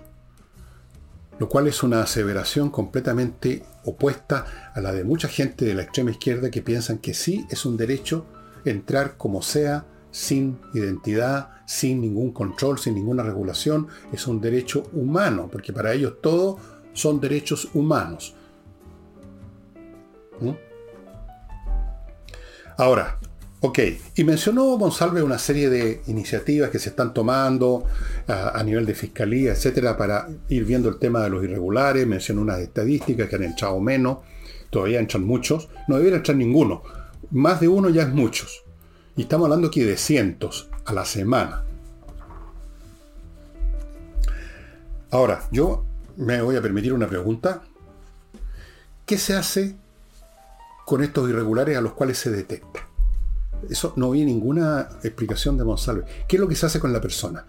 [1.40, 6.12] lo cual es una aseveración completamente opuesta a la de mucha gente de la extrema
[6.12, 8.26] izquierda que piensan que sí es un derecho
[8.66, 15.50] entrar como sea, sin identidad, sin ningún control, sin ninguna regulación, es un derecho humano,
[15.52, 16.60] porque para ellos todo
[16.94, 18.36] son derechos humanos.
[20.40, 20.52] ¿Mm?
[22.78, 23.18] Ahora,
[23.62, 23.80] ok,
[24.16, 27.86] y mencionó Monsalve una serie de iniciativas que se están tomando
[28.28, 32.06] a, nivel de fiscalía, etcétera, para ir viendo el tema de los irregulares.
[32.06, 34.20] Mencionó unas estadísticas que han entrado menos,
[34.70, 36.84] todavía entran muchos, no debería entrar ninguno.
[37.32, 38.64] Más de uno ya es muchos.
[39.16, 41.64] Y estamos hablando aquí de cientos a la semana.
[45.12, 45.86] Ahora, yo
[46.18, 47.62] me voy a permitir una pregunta.
[49.06, 49.76] ¿Qué se hace
[50.86, 52.88] con estos irregulares a los cuales se detecta?
[53.70, 56.06] Eso no vi ninguna explicación de Monsalve.
[56.28, 57.46] ¿Qué es lo que se hace con la persona?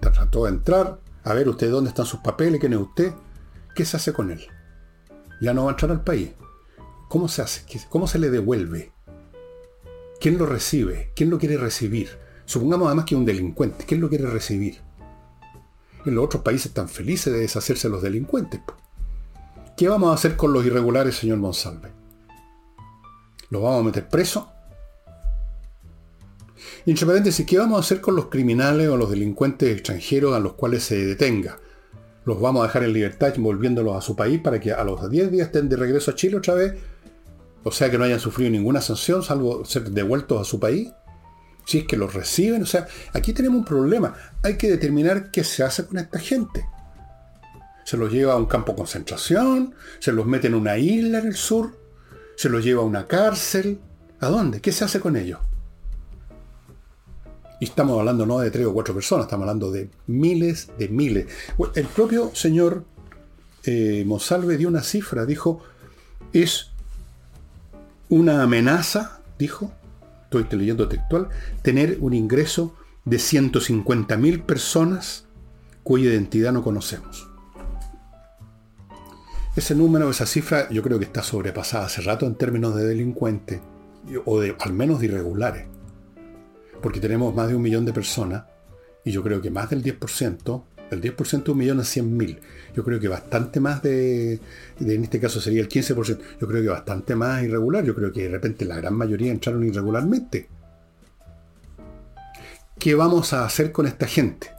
[0.00, 3.12] Trató de entrar, a ver usted dónde están sus papeles, quién es usted.
[3.74, 4.46] ¿Qué se hace con él?
[5.40, 6.30] Ya no va a entrar al país.
[7.08, 7.64] ¿Cómo se hace?
[7.88, 8.92] ¿Cómo se le devuelve?
[10.20, 11.12] ¿Quién lo recibe?
[11.16, 12.23] ¿Quién lo quiere recibir?
[12.44, 13.84] Supongamos además que es un delincuente.
[13.86, 14.80] ¿Quién lo quiere recibir?
[16.04, 18.60] En los otros países están felices de deshacerse de los delincuentes.
[19.76, 21.90] ¿Qué vamos a hacer con los irregulares, señor Monsalve?
[23.50, 24.44] ¿Los vamos a meter presos?
[26.86, 30.40] Y entre paréntesis, ¿qué vamos a hacer con los criminales o los delincuentes extranjeros a
[30.40, 31.58] los cuales se detenga?
[32.24, 35.30] ¿Los vamos a dejar en libertad volviéndolos a su país para que a los 10
[35.30, 36.74] días estén de regreso a Chile otra vez?
[37.64, 40.92] O sea que no hayan sufrido ninguna sanción salvo ser devueltos a su país.
[41.64, 42.62] Si es que los reciben.
[42.62, 44.14] O sea, aquí tenemos un problema.
[44.42, 46.66] Hay que determinar qué se hace con esta gente.
[47.84, 51.26] Se los lleva a un campo de concentración, se los mete en una isla en
[51.26, 51.78] el sur,
[52.36, 53.80] se los lleva a una cárcel.
[54.20, 54.60] ¿A dónde?
[54.60, 55.38] ¿Qué se hace con ellos?
[57.60, 61.26] Y estamos hablando no de tres o cuatro personas, estamos hablando de miles de miles.
[61.74, 62.84] El propio señor
[63.64, 65.62] eh, Monsalve dio una cifra, dijo,
[66.32, 66.70] es
[68.08, 69.72] una amenaza, dijo,
[70.30, 71.28] estoy leyendo textual,
[71.62, 75.26] tener un ingreso de 150.000 personas
[75.82, 77.28] cuya identidad no conocemos.
[79.56, 83.60] Ese número, esa cifra, yo creo que está sobrepasada hace rato en términos de delincuentes,
[84.24, 85.66] o de al menos de irregulares.
[86.82, 88.44] Porque tenemos más de un millón de personas,
[89.04, 92.38] y yo creo que más del 10% el 10% de un millón a 100 mil.
[92.74, 94.40] Yo creo que bastante más de,
[94.80, 96.18] en este caso sería el 15%.
[96.40, 97.84] Yo creo que bastante más irregular.
[97.84, 100.48] Yo creo que de repente la gran mayoría entraron irregularmente.
[102.78, 104.50] ¿Qué vamos a hacer con esta gente?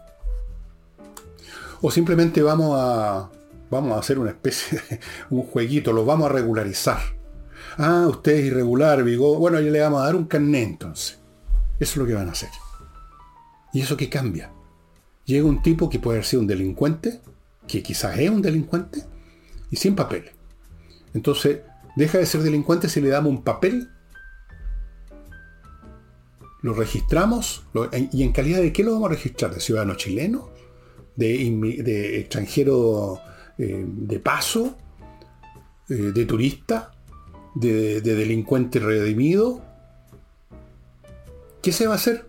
[1.81, 3.29] O simplemente vamos a,
[3.69, 6.99] vamos a hacer una especie de un jueguito, lo vamos a regularizar.
[7.77, 9.37] Ah, usted es irregular, Vigo.
[9.37, 11.19] Bueno, ya le vamos a dar un carnet entonces.
[11.79, 12.49] Eso es lo que van a hacer.
[13.73, 14.54] ¿Y eso qué cambia?
[15.25, 17.19] Llega un tipo que puede ser un delincuente,
[17.67, 19.03] que quizás es un delincuente,
[19.71, 20.25] y sin papel.
[21.13, 21.61] Entonces,
[21.95, 23.89] deja de ser delincuente si le damos un papel,
[26.61, 27.63] lo registramos,
[28.11, 30.49] y en calidad de qué lo vamos a registrar, de ciudadano chileno,
[31.15, 33.19] de, extranjero
[33.57, 34.77] eh, de paso,
[35.89, 36.91] eh, de turista,
[37.55, 39.63] de delincuente redimido.
[41.61, 42.27] ¿Qué se va a hacer?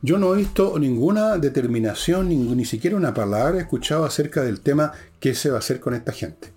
[0.00, 4.92] Yo no he visto ninguna determinación, ni, siquiera una palabra he escuchado acerca del tema
[5.18, 6.52] qué se va a hacer con esta gente.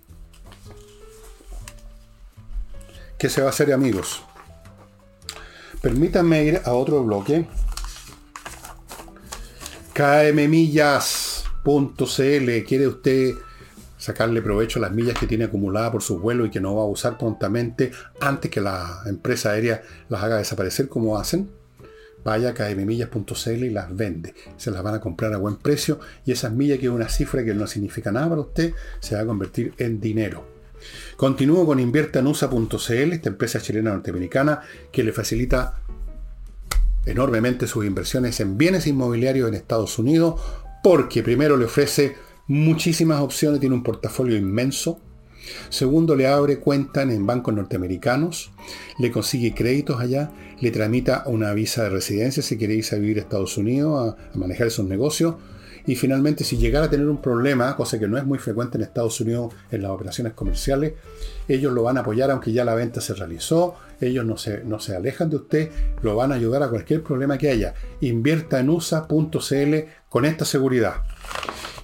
[3.18, 4.22] ¿Qué se va a hacer, amigos?
[5.80, 7.48] Permítanme ir a otro bloque.
[9.92, 11.04] kmmillas.cl.
[12.66, 13.34] ¿Quiere usted
[13.98, 16.82] sacarle provecho a las millas que tiene acumuladas por su vuelo y que no va
[16.82, 17.90] a usar prontamente
[18.20, 21.61] antes que la empresa aérea las haga desaparecer como hacen?
[22.24, 24.34] Vaya a kmmillas.cl y las vende.
[24.56, 27.44] Se las van a comprar a buen precio y esas millas, que es una cifra
[27.44, 30.46] que no significa nada para usted, se va a convertir en dinero.
[31.16, 34.60] Continúo con inviertanusa.cl, esta empresa chilena norteamericana
[34.90, 35.80] que le facilita
[37.06, 40.40] enormemente sus inversiones en bienes inmobiliarios en Estados Unidos,
[40.82, 42.16] porque primero le ofrece
[42.48, 45.00] muchísimas opciones, tiene un portafolio inmenso,
[45.68, 48.52] Segundo, le abre cuentas en bancos norteamericanos,
[48.98, 50.30] le consigue créditos allá,
[50.60, 54.38] le tramita una visa de residencia si quiere irse a vivir a Estados Unidos a,
[54.38, 55.36] manejar esos negocios.
[55.84, 58.82] Y finalmente, si llegara a tener un problema, cosa que no es muy frecuente en
[58.82, 60.92] Estados Unidos en las operaciones comerciales,
[61.48, 64.78] ellos lo van a apoyar aunque ya la venta se realizó, ellos no se, no
[64.78, 65.70] se alejan de usted,
[66.02, 67.74] lo van a ayudar a cualquier problema que haya.
[68.00, 69.74] Invierta en USA.cl
[70.08, 71.02] con esta seguridad.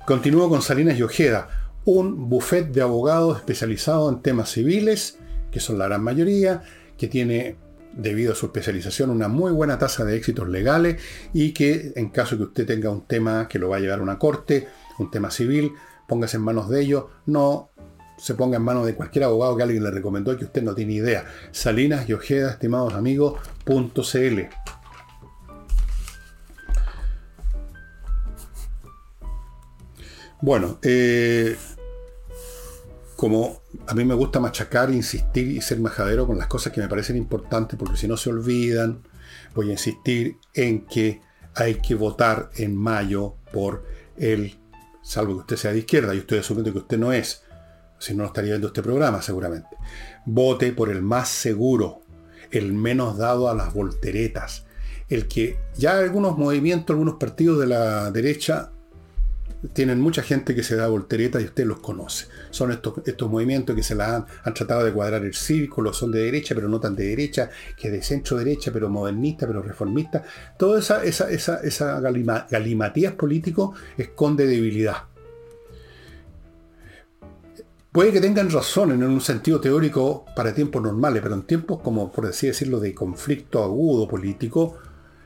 [0.07, 1.58] Continúo con Salinas y Ojeda,
[1.89, 5.17] un buffet de abogados especializado en temas civiles,
[5.51, 6.63] que son la gran mayoría,
[6.99, 7.57] que tiene
[7.95, 11.01] debido a su especialización, una muy buena tasa de éxitos legales
[11.33, 14.03] y que en caso que usted tenga un tema que lo va a llevar a
[14.03, 14.69] una corte,
[14.99, 15.73] un tema civil,
[16.07, 17.71] póngase en manos de ellos, no
[18.19, 20.93] se ponga en manos de cualquier abogado que alguien le recomendó que usted no tiene
[20.93, 21.25] idea.
[21.53, 24.49] Salinas y Ojeda, estimados amigos, .cl.
[30.41, 31.57] Bueno, eh,
[33.19, 36.87] como a mí me gusta machacar, insistir y ser majadero con las cosas que me
[36.87, 39.03] parecen importantes, porque si no se olvidan,
[39.57, 41.21] voy a insistir en que
[41.57, 43.85] hay que votar en mayo por
[44.17, 44.57] el,
[45.03, 47.43] salvo que usted sea de izquierda, y estoy asumiendo que usted no es,
[47.99, 49.71] si no, no estaría viendo este programa seguramente.
[50.25, 52.03] Vote por el más seguro,
[52.53, 54.65] el menos dado a las volteretas,
[55.09, 58.71] el que ya algunos movimientos, algunos partidos de la derecha
[59.73, 62.27] tienen mucha gente que se da voltereta y usted los conoce.
[62.51, 66.21] Son estos, estos movimientos que se la han, tratado de cuadrar el círculo, son de
[66.21, 70.25] derecha, pero no tan de derecha, que de centro derecha, pero modernista, pero reformista.
[70.57, 75.05] Toda esa, esa, esa, esa galimatías político esconde debilidad.
[77.91, 82.13] Puede que tengan razón en un sentido teórico para tiempos normales, pero en tiempos como,
[82.13, 84.77] por así decirlo, de conflicto agudo político,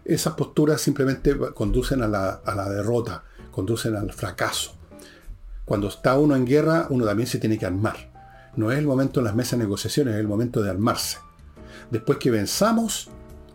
[0.04, 4.74] esas posturas simplemente conducen a la, a la derrota conducen al fracaso.
[5.64, 8.10] Cuando está uno en guerra, uno también se tiene que armar.
[8.56, 11.18] No es el momento en las mesas de negociaciones, es el momento de armarse.
[11.90, 13.08] Después que venzamos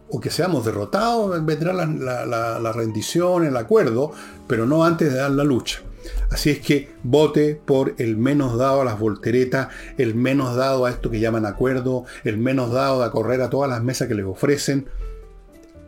[0.09, 4.11] o que seamos derrotados, vendrá la, rendición, el acuerdo,
[4.47, 5.81] pero no antes de dar la lucha.
[6.31, 9.67] Así es que vote por el menos dado a las volteretas,
[9.97, 13.69] el menos dado a esto que llaman acuerdo, el menos dado a correr a todas
[13.69, 14.87] las mesas que les ofrecen,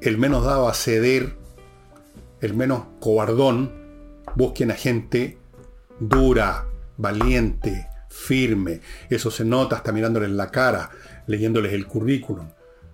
[0.01, 1.35] el menos dado a ceder,
[2.41, 3.71] el menos cobardón,
[4.35, 5.37] Busquen a gente
[5.99, 6.65] dura,
[6.97, 8.81] valiente, firme.
[9.09, 10.89] Eso se nota hasta mirándoles la cara,
[11.27, 12.49] leyéndoles el currículum,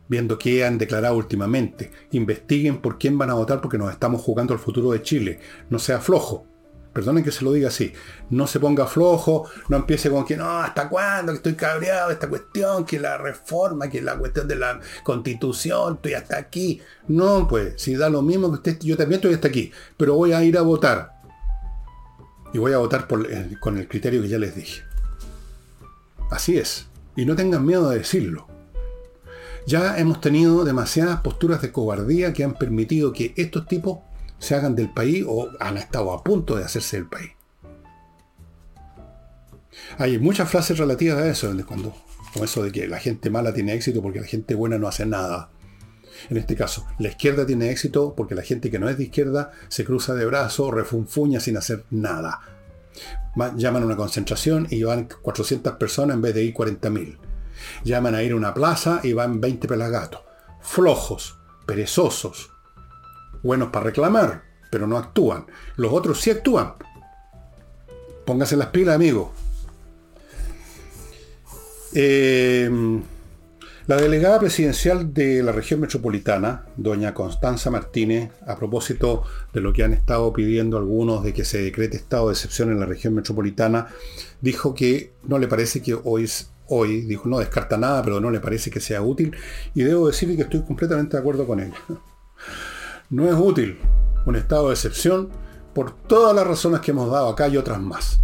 [0.07, 1.91] viendo qué han declarado últimamente.
[2.11, 5.39] Investiguen por quién van a votar porque nos estamos jugando el futuro de Chile.
[5.69, 6.47] No sea flojo.
[6.93, 7.91] Perdonen que se lo diga así.
[8.29, 11.33] No se ponga flojo, no empiece con que no, ¿hasta cuándo?
[11.33, 16.13] Que estoy cabreado, esta cuestión, que la reforma, que la cuestión de la constitución, estoy
[16.13, 16.81] hasta aquí.
[17.09, 20.31] No, pues, si da lo mismo que usted, yo también estoy hasta aquí, pero voy
[20.31, 21.14] a ir a votar
[22.56, 23.06] y voy a votar
[23.60, 24.82] con el criterio que ya les dije.
[26.32, 26.88] Así es.
[27.18, 28.47] Y no tengan miedo de decirlo.
[29.68, 33.99] Ya hemos tenido demasiadas posturas de cobardía que han permitido que estos tipos
[34.39, 37.32] se hagan del país o han estado a punto de hacerse del país.
[39.97, 41.93] Hay muchas frases relativas a eso, cuando,
[42.32, 45.06] como eso de que la gente mala tiene éxito porque la gente buena no hace
[45.06, 45.49] nada.
[46.30, 49.51] En este caso, la izquierda tiene éxito porque la gente que no es de izquierda
[49.67, 52.41] se cruza de brazos, refunfuña sin hacer nada.
[53.55, 57.17] Llaman a una concentración y van 400 personas en vez de ir 40.000.
[57.84, 60.21] Llaman a ir a una plaza y van 20 pelagatos.
[60.61, 62.51] Flojos, perezosos,
[63.43, 65.45] buenos para reclamar, pero no actúan.
[65.76, 66.73] Los otros sí actúan.
[68.26, 69.34] Póngase las pilas, amigo.
[71.93, 72.69] Eh,
[73.88, 79.23] la delegada presidencial de la región metropolitana, doña Constanza Martínez, a propósito
[79.53, 82.79] de lo que han estado pidiendo algunos de que se decrete estado de excepción en
[82.79, 83.88] la región metropolitana,
[84.41, 86.27] dijo que no le parece que hoy
[86.67, 89.36] hoy, dijo, no descarta nada, pero no le parece que sea útil,
[89.75, 91.75] y debo decir que estoy completamente de acuerdo con ella.
[93.11, 93.77] No es útil
[94.25, 95.29] un estado de excepción
[95.75, 98.19] por todas las razones que hemos dado acá y otras más.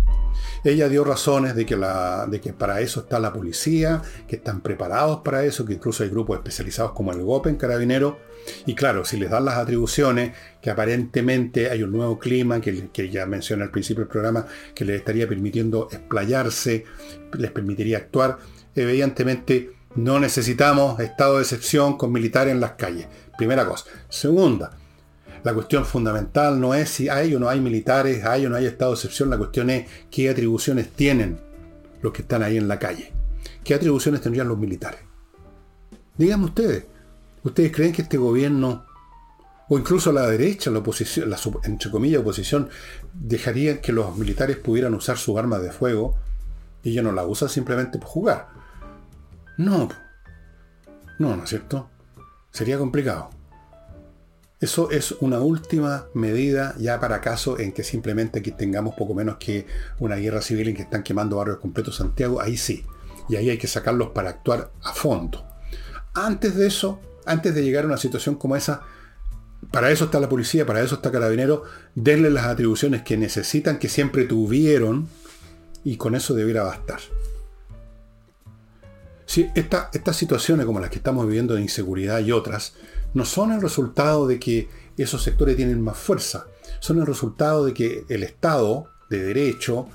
[0.63, 5.21] Ella dio razones de que, de que para eso está la policía, que están preparados
[5.21, 8.19] para eso, que incluso hay grupos especializados como el GOPEN Carabinero.
[8.65, 13.09] Y claro, si les dan las atribuciones, que aparentemente hay un nuevo clima, que, que
[13.09, 14.45] ya mencioné al principio del programa,
[14.75, 16.85] que les estaría permitiendo explayarse,
[17.33, 18.37] les permitiría actuar,
[18.75, 23.07] evidentemente no necesitamos estado de excepción con militares en las calles.
[23.37, 23.85] Primera cosa.
[24.09, 24.71] Segunda,
[25.43, 28.65] la cuestión fundamental no es si hay o no hay militares, hay o no hay
[28.65, 31.39] estado de excepción, la cuestión es qué atribuciones tienen
[32.01, 33.11] los que están ahí en la calle.
[33.63, 34.99] ¿Qué atribuciones tendrían los militares?
[36.17, 36.85] Díganme ustedes,
[37.43, 38.85] ¿ustedes creen que este gobierno,
[39.69, 42.69] o incluso la derecha, la oposición, la entre comillas oposición,
[43.13, 46.15] dejarían que los militares pudieran usar sus armas de fuego
[46.83, 48.49] Y ella no la usa simplemente por jugar.
[49.57, 49.89] No.
[51.19, 51.89] No, ¿no es cierto?
[52.51, 53.40] Sería complicado.
[54.61, 59.37] Eso es una última medida ya para caso en que simplemente aquí tengamos poco menos
[59.37, 59.65] que
[59.97, 62.85] una guerra civil en que están quemando barrios completos Santiago, ahí sí.
[63.27, 65.43] Y ahí hay que sacarlos para actuar a fondo.
[66.13, 68.83] Antes de eso, antes de llegar a una situación como esa,
[69.71, 71.63] para eso está la policía, para eso está Carabinero,
[71.95, 75.07] denle las atribuciones que necesitan, que siempre tuvieron,
[75.83, 76.99] y con eso debiera bastar.
[79.25, 82.73] Si estas situaciones como las que estamos viviendo de inseguridad y otras,
[83.13, 86.47] no son el resultado de que esos sectores tienen más fuerza,
[86.79, 89.87] son el resultado de que el Estado de derecho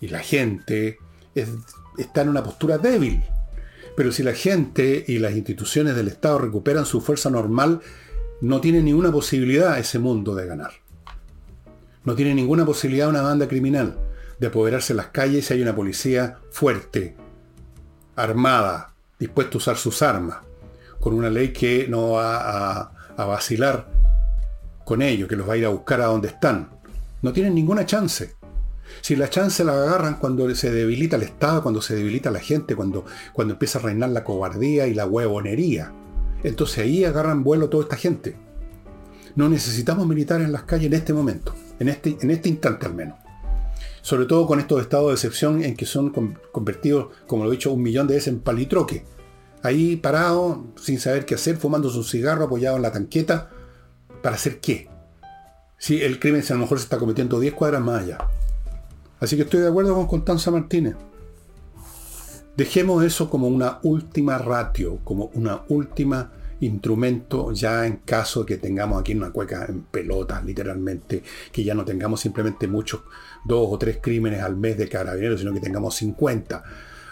[0.00, 0.98] y la gente
[1.98, 3.22] está en una postura débil.
[3.96, 7.80] Pero si la gente y las instituciones del Estado recuperan su fuerza normal,
[8.40, 10.72] no tiene ninguna posibilidad ese mundo de ganar.
[12.04, 13.98] No tiene ninguna posibilidad una banda criminal
[14.38, 17.14] de apoderarse en las calles si hay una policía fuerte,
[18.16, 20.38] armada, dispuesta a usar sus armas
[21.00, 23.86] con una ley que no va a, vacilar
[24.84, 26.70] con ellos, que los va a ir a buscar a donde están.
[27.20, 28.34] No tienen ninguna chance.
[29.02, 32.74] Si la chance la agarran cuando se debilita el Estado, cuando se debilita la gente,
[32.74, 35.92] cuando, cuando empieza a reinar la cobardía y la huevonería,
[36.42, 38.36] entonces ahí agarran vuelo toda esta gente.
[39.36, 42.94] No necesitamos militares en las calles en este momento, en este, en este instante al
[42.94, 43.18] menos.
[44.00, 46.10] Sobre todo con estos estados de excepción en que son
[46.52, 49.04] convertidos, como lo he dicho, un millón de veces en palitroque
[49.62, 53.50] ahí parado, sin saber qué hacer, fumando su cigarro apoyado en la tanqueta.
[54.22, 54.88] ¿Para hacer qué?
[55.78, 58.18] Si el crimen a lo mejor se está cometiendo 10 cuadras más allá.
[59.18, 60.96] Así que estoy de acuerdo con Constanza Martínez.
[62.56, 68.56] Dejemos eso como una última ratio, como una última instrumento ya en caso de que
[68.58, 73.02] tengamos aquí una cueca en pelotas, literalmente, que ya no tengamos simplemente muchos,
[73.44, 76.62] dos o tres crímenes al mes de carabineros, sino que tengamos 50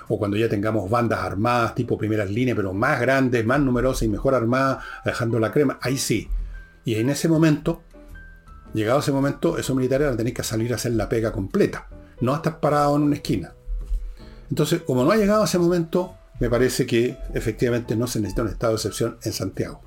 [0.09, 4.09] o cuando ya tengamos bandas armadas tipo primeras líneas, pero más grandes, más numerosas y
[4.09, 6.29] mejor armadas, dejando la crema, ahí sí.
[6.85, 7.83] Y en ese momento,
[8.73, 11.89] llegado ese momento, esos militares van a tener que salir a hacer la pega completa,
[12.21, 13.53] no estar parados en una esquina.
[14.51, 18.49] Entonces, como no ha llegado ese momento, me parece que efectivamente no se necesita un
[18.49, 19.83] estado de excepción en Santiago.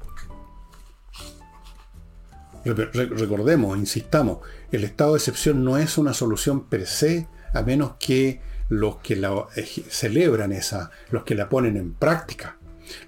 [2.63, 4.39] Recordemos, insistamos,
[4.71, 8.41] el estado de excepción no es una solución per se, a menos que
[8.71, 9.47] los que la
[9.89, 12.55] celebran esa, los que la ponen en práctica,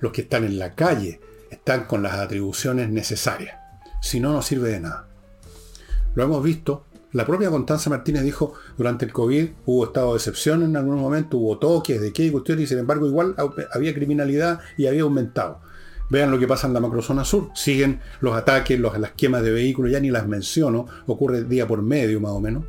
[0.02, 3.56] los que están en la calle, están con las atribuciones necesarias.
[4.02, 5.08] Si no, no sirve de nada.
[6.16, 6.84] Lo hemos visto.
[7.14, 11.38] La propia Constanza Martínez dijo, durante el COVID hubo estado de excepción en algún momento,
[11.38, 13.34] hubo toques de qué y y sin embargo igual
[13.72, 15.62] había criminalidad y había aumentado.
[16.10, 17.52] Vean lo que pasa en la macrozona sur.
[17.56, 21.82] Siguen los ataques, los, las quemas de vehículos, ya ni las menciono, ocurre día por
[21.82, 22.66] medio más o menos.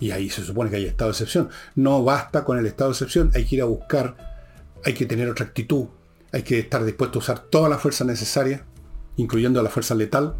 [0.00, 1.50] Y ahí se supone que hay estado de excepción.
[1.74, 4.16] No basta con el estado de excepción, hay que ir a buscar,
[4.84, 5.86] hay que tener otra actitud,
[6.32, 8.64] hay que estar dispuesto a usar toda la fuerza necesaria,
[9.16, 10.36] incluyendo la fuerza letal.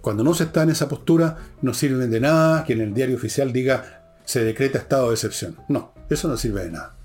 [0.00, 3.16] Cuando no se está en esa postura, no sirve de nada que en el diario
[3.16, 5.56] oficial diga se decreta estado de excepción.
[5.68, 6.96] No, eso no sirve de nada.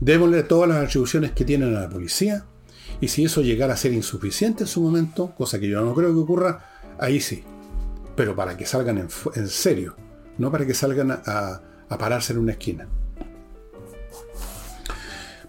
[0.00, 2.44] Démosle todas las atribuciones que tienen a la policía,
[3.00, 6.12] y si eso llegara a ser insuficiente en su momento, cosa que yo no creo
[6.12, 7.42] que ocurra, ahí sí.
[8.16, 9.96] Pero para que salgan en serio
[10.38, 11.60] no para que salgan a,
[11.98, 12.88] pararse en una esquina.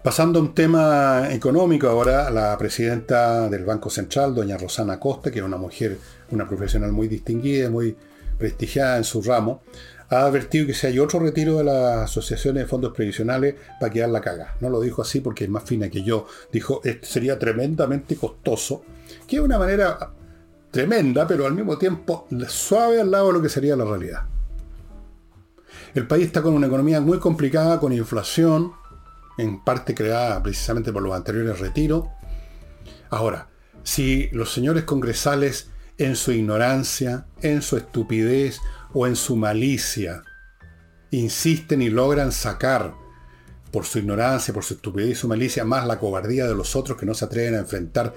[0.02, 5.40] Pasando a un tema económico, ahora la presidenta del Banco Central, doña Rosana Costa, que
[5.40, 5.98] es una mujer,
[6.30, 7.96] una profesional muy distinguida, muy
[8.38, 9.62] prestigiada en su ramo,
[10.08, 13.90] ha advertido que si hay otro retiro de las asociaciones de fondos previsionales va a
[13.90, 14.54] quedar la caga.
[14.60, 16.26] No lo dijo así porque es más fina que yo.
[16.52, 18.84] Dijo, sería tremendamente costoso,
[19.26, 20.12] que es una manera
[20.70, 24.35] tremenda, pero al mismo tiempo suave al lado de lo que sería la realidad.
[25.96, 28.74] El país está con una economía muy complicada, con inflación,
[29.38, 32.04] en parte creada precisamente por los anteriores retiros.
[33.08, 33.48] Ahora,
[33.82, 38.60] si los señores congresales en su ignorancia, en su estupidez
[38.92, 40.22] o en su malicia
[41.12, 42.92] insisten y logran sacar
[43.72, 46.98] por su ignorancia, por su estupidez y su malicia, más la cobardía de los otros
[46.98, 48.12] que no se atreven a enfrentar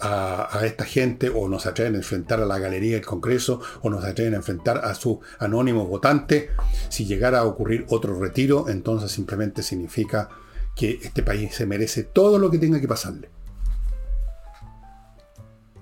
[0.00, 4.04] a, esta gente o nos atreven a enfrentar a la galería del Congreso o nos
[4.04, 6.50] atreven a enfrentar a su anónimo votante.
[6.88, 10.28] Si llegara a ocurrir otro retiro, entonces simplemente significa
[10.74, 13.28] que este país se merece todo lo que tenga que pasarle.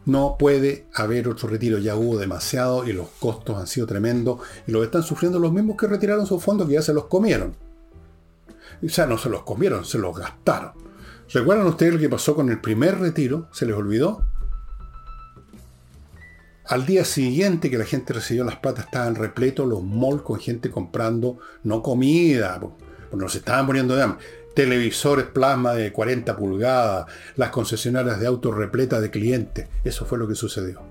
[0.04, 4.72] No puede haber otro retiro, ya hubo demasiado y los costos han sido tremendos y
[4.72, 7.54] lo están sufriendo los mismos que retiraron sus fondos que ya se los comieron.
[8.82, 10.87] O sea, no se los comieron, se los gastaron.
[11.32, 13.48] ¿Recuerdan ustedes lo que pasó con el primer retiro?
[13.52, 14.24] ¿Se les olvidó?
[16.64, 20.70] Al día siguiente que la gente recibió las patas estaban repletos los malls con gente
[20.70, 24.24] comprando, no comida, Porque nos estaban muriendo de hambre.
[24.54, 27.06] Televisores plasma de 40 pulgadas,
[27.36, 29.68] las concesionarias de autos repletas de clientes.
[29.84, 30.82] Eso fue lo que sucedió.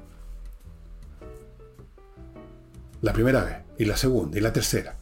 [3.01, 4.95] La primera vez, y la segunda, y la tercera.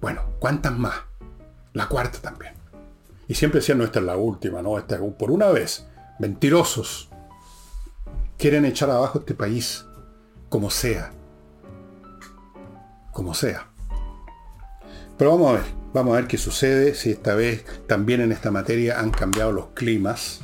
[0.00, 0.94] Bueno, ¿cuántas más?
[1.72, 2.53] La cuarta también.
[3.28, 5.86] Y siempre decían, no, esta es la última, no, esta es por una vez.
[6.18, 7.08] Mentirosos.
[8.36, 9.84] Quieren echar abajo este país,
[10.48, 11.12] como sea.
[13.12, 13.68] Como sea.
[15.16, 18.50] Pero vamos a ver, vamos a ver qué sucede, si esta vez también en esta
[18.50, 20.40] materia han cambiado los climas.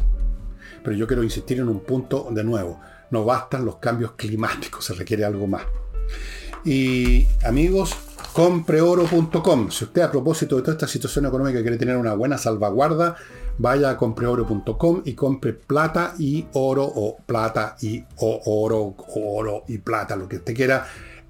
[0.83, 2.81] Pero yo quiero insistir en un punto de nuevo.
[3.11, 5.64] No bastan los cambios climáticos, se requiere algo más.
[6.64, 7.97] Y amigos,
[8.33, 9.70] compreoro.com.
[9.70, 13.16] Si usted a propósito de toda esta situación económica quiere tener una buena salvaguarda,
[13.59, 20.16] vaya a compreoro.com y compre plata y oro o plata y oro, oro y plata,
[20.16, 20.87] lo que usted quiera,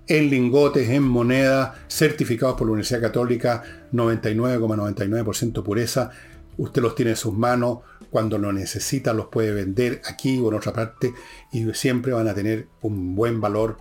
[0.06, 6.10] en lingotes, en moneda, certificados por la Universidad Católica, 99,99% pureza.
[6.58, 7.78] Usted los tiene en sus manos,
[8.10, 11.14] cuando lo necesita los puede vender aquí o en otra parte
[11.52, 13.76] y siempre van a tener un buen valor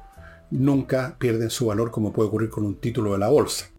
[0.51, 3.69] nunca pierden su valor como puede ocurrir con un título de la bolsa.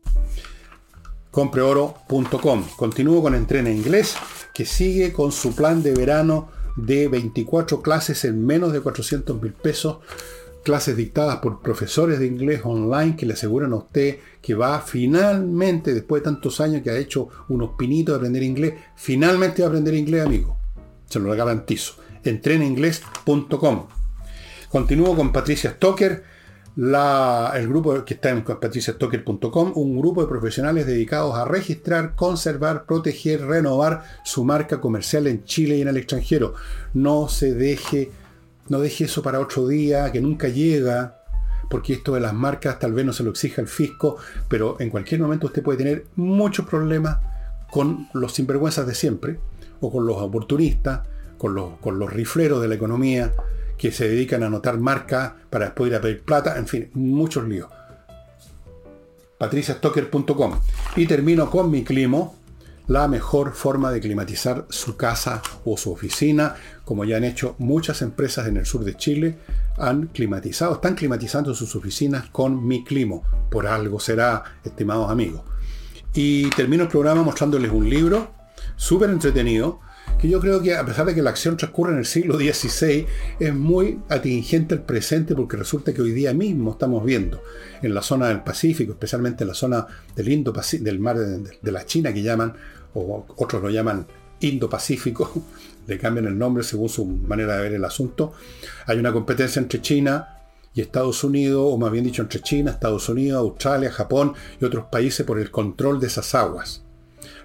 [1.31, 2.65] Compreoro.com.
[2.77, 4.17] Continúo con Entrena Inglés,
[4.53, 9.53] que sigue con su plan de verano de 24 clases en menos de 400 mil
[9.53, 9.99] pesos.
[10.65, 15.95] Clases dictadas por profesores de inglés online que le aseguran a usted que va finalmente,
[15.95, 19.71] después de tantos años que ha hecho unos pinitos de aprender inglés, finalmente va a
[19.71, 20.59] aprender inglés, amigo.
[21.09, 21.95] Se lo garantizo.
[22.25, 23.87] Entrenainglés.com.
[24.69, 26.30] Continúo con Patricia Stoker
[26.77, 33.45] el grupo que está en patriciastocker.com, un grupo de profesionales dedicados a registrar, conservar, proteger,
[33.45, 36.55] renovar su marca comercial en Chile y en el extranjero.
[36.95, 38.11] No se deje,
[38.69, 41.23] no deje eso para otro día, que nunca llega,
[41.69, 44.17] porque esto de las marcas tal vez no se lo exija el fisco,
[44.49, 47.19] pero en cualquier momento usted puede tener muchos problemas
[47.71, 49.39] con los sinvergüenzas de siempre,
[49.81, 51.01] o con los oportunistas,
[51.39, 53.33] con los, con los rifleros de la economía,
[53.81, 57.49] que se dedican a anotar marcas para después ir a pedir plata, en fin, muchos
[57.49, 57.71] líos.
[59.39, 60.61] patriciastocker.com
[60.97, 62.37] y termino con mi climo,
[62.89, 68.03] la mejor forma de climatizar su casa o su oficina, como ya han hecho muchas
[68.03, 69.39] empresas en el sur de Chile,
[69.79, 73.23] han climatizado, están climatizando sus oficinas con mi climo.
[73.51, 75.41] Por algo será, estimados amigos.
[76.13, 78.31] Y termino el programa mostrándoles un libro
[78.77, 79.81] súper entretenido,
[80.21, 83.07] que yo creo que a pesar de que la acción transcurre en el siglo XVI,
[83.39, 87.43] es muy atingente al presente porque resulta que hoy día mismo estamos viendo
[87.81, 91.87] en la zona del Pacífico, especialmente en la zona del Indo del mar de, la
[91.87, 92.55] China que llaman,
[92.93, 94.07] o otros lo llaman
[94.41, 95.43] Indo-Pacífico,
[95.87, 98.35] le cambian el nombre según su manera de ver el asunto.
[98.87, 100.37] Hay una competencia entre China
[100.75, 104.85] y Estados Unidos, o más bien dicho entre China, Estados Unidos, Australia, Japón y otros
[104.93, 106.85] países por el control de esas aguas.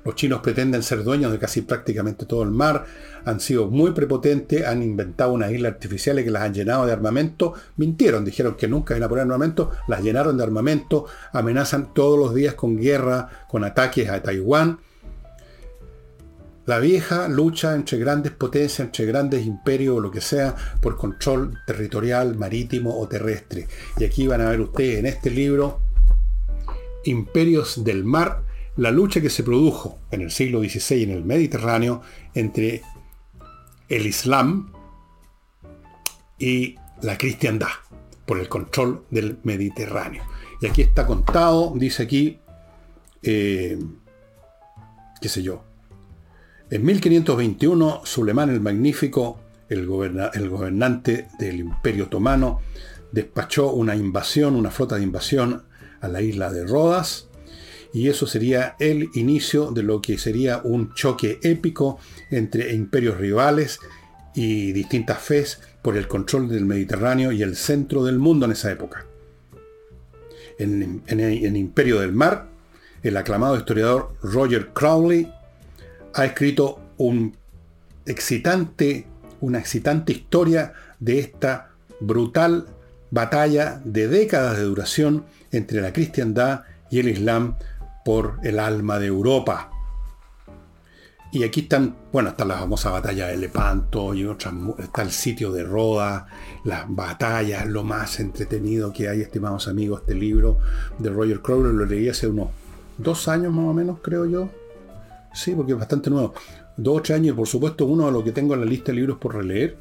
[0.05, 2.85] Los chinos pretenden ser dueños de casi prácticamente todo el mar,
[3.25, 7.55] han sido muy prepotentes, han inventado unas islas artificiales que las han llenado de armamento,
[7.77, 12.35] mintieron, dijeron que nunca iban a poner armamento, las llenaron de armamento, amenazan todos los
[12.35, 14.77] días con guerra, con ataques a Taiwán.
[16.67, 21.57] La vieja lucha entre grandes potencias, entre grandes imperios o lo que sea, por control
[21.65, 23.67] territorial, marítimo o terrestre.
[23.97, 25.79] Y aquí van a ver ustedes en este libro,
[27.05, 28.44] Imperios del Mar,
[28.77, 32.01] la lucha que se produjo en el siglo XVI en el Mediterráneo
[32.33, 32.81] entre
[33.87, 34.71] el Islam
[36.37, 37.69] y la cristiandad
[38.25, 40.23] por el control del Mediterráneo.
[40.61, 42.39] Y aquí está contado, dice aquí,
[43.21, 43.77] eh,
[45.21, 45.63] qué sé yo,
[46.69, 49.87] en 1521 Sulemán el Magnífico, el,
[50.33, 52.59] el gobernante del Imperio Otomano,
[53.11, 55.63] despachó una invasión, una flota de invasión
[56.01, 57.24] a la isla de Rodas,
[57.95, 61.97] y eso sería el inicio de lo que sería un choque épico
[62.29, 63.79] entre imperios rivales
[64.33, 68.69] y distintas fes por el control del Mediterráneo y el centro del mundo en esa
[68.69, 69.05] época.
[70.59, 72.49] En, el Imperio del Mar,
[73.01, 75.31] el aclamado historiador Roger Crowley
[76.13, 77.31] ha escrito una
[78.05, 79.05] excitante
[80.11, 81.69] historia de esta
[82.01, 82.67] brutal
[83.09, 85.23] batalla de décadas de duración
[85.53, 87.55] entre la cristiandad y el islam
[88.05, 89.71] por el alma de Europa.
[91.31, 95.51] Y aquí están, bueno, está la famosa batalla de Lepanto y otras, está el sitio
[95.51, 96.27] de Roda,
[96.63, 100.59] las batallas, lo más entretenido que hay, estimados amigos, este libro
[100.99, 102.49] de Roger Crowley, lo leí hace unos
[102.97, 104.49] dos años más o menos, creo yo.
[105.33, 106.33] Sí, porque es bastante nuevo.
[106.77, 108.91] Dos o tres años, y por supuesto, uno de los que tengo en la lista
[108.91, 109.77] de libros por releer.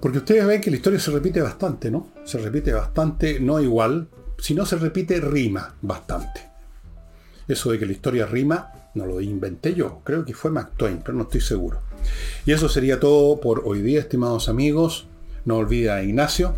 [0.00, 2.08] Porque ustedes ven que la historia se repite bastante, ¿no?
[2.24, 6.47] Se repite bastante, no igual, si no se repite, rima bastante.
[7.48, 11.14] Eso de que la historia rima, no lo inventé yo, creo que fue Mark pero
[11.14, 11.80] no estoy seguro.
[12.46, 15.06] Y eso sería todo por hoy día, estimados amigos.
[15.44, 16.54] No olvide a Ignacio.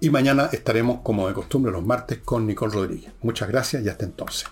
[0.00, 3.12] Y mañana estaremos, como de costumbre, los martes con Nicole Rodríguez.
[3.22, 4.46] Muchas gracias y hasta entonces.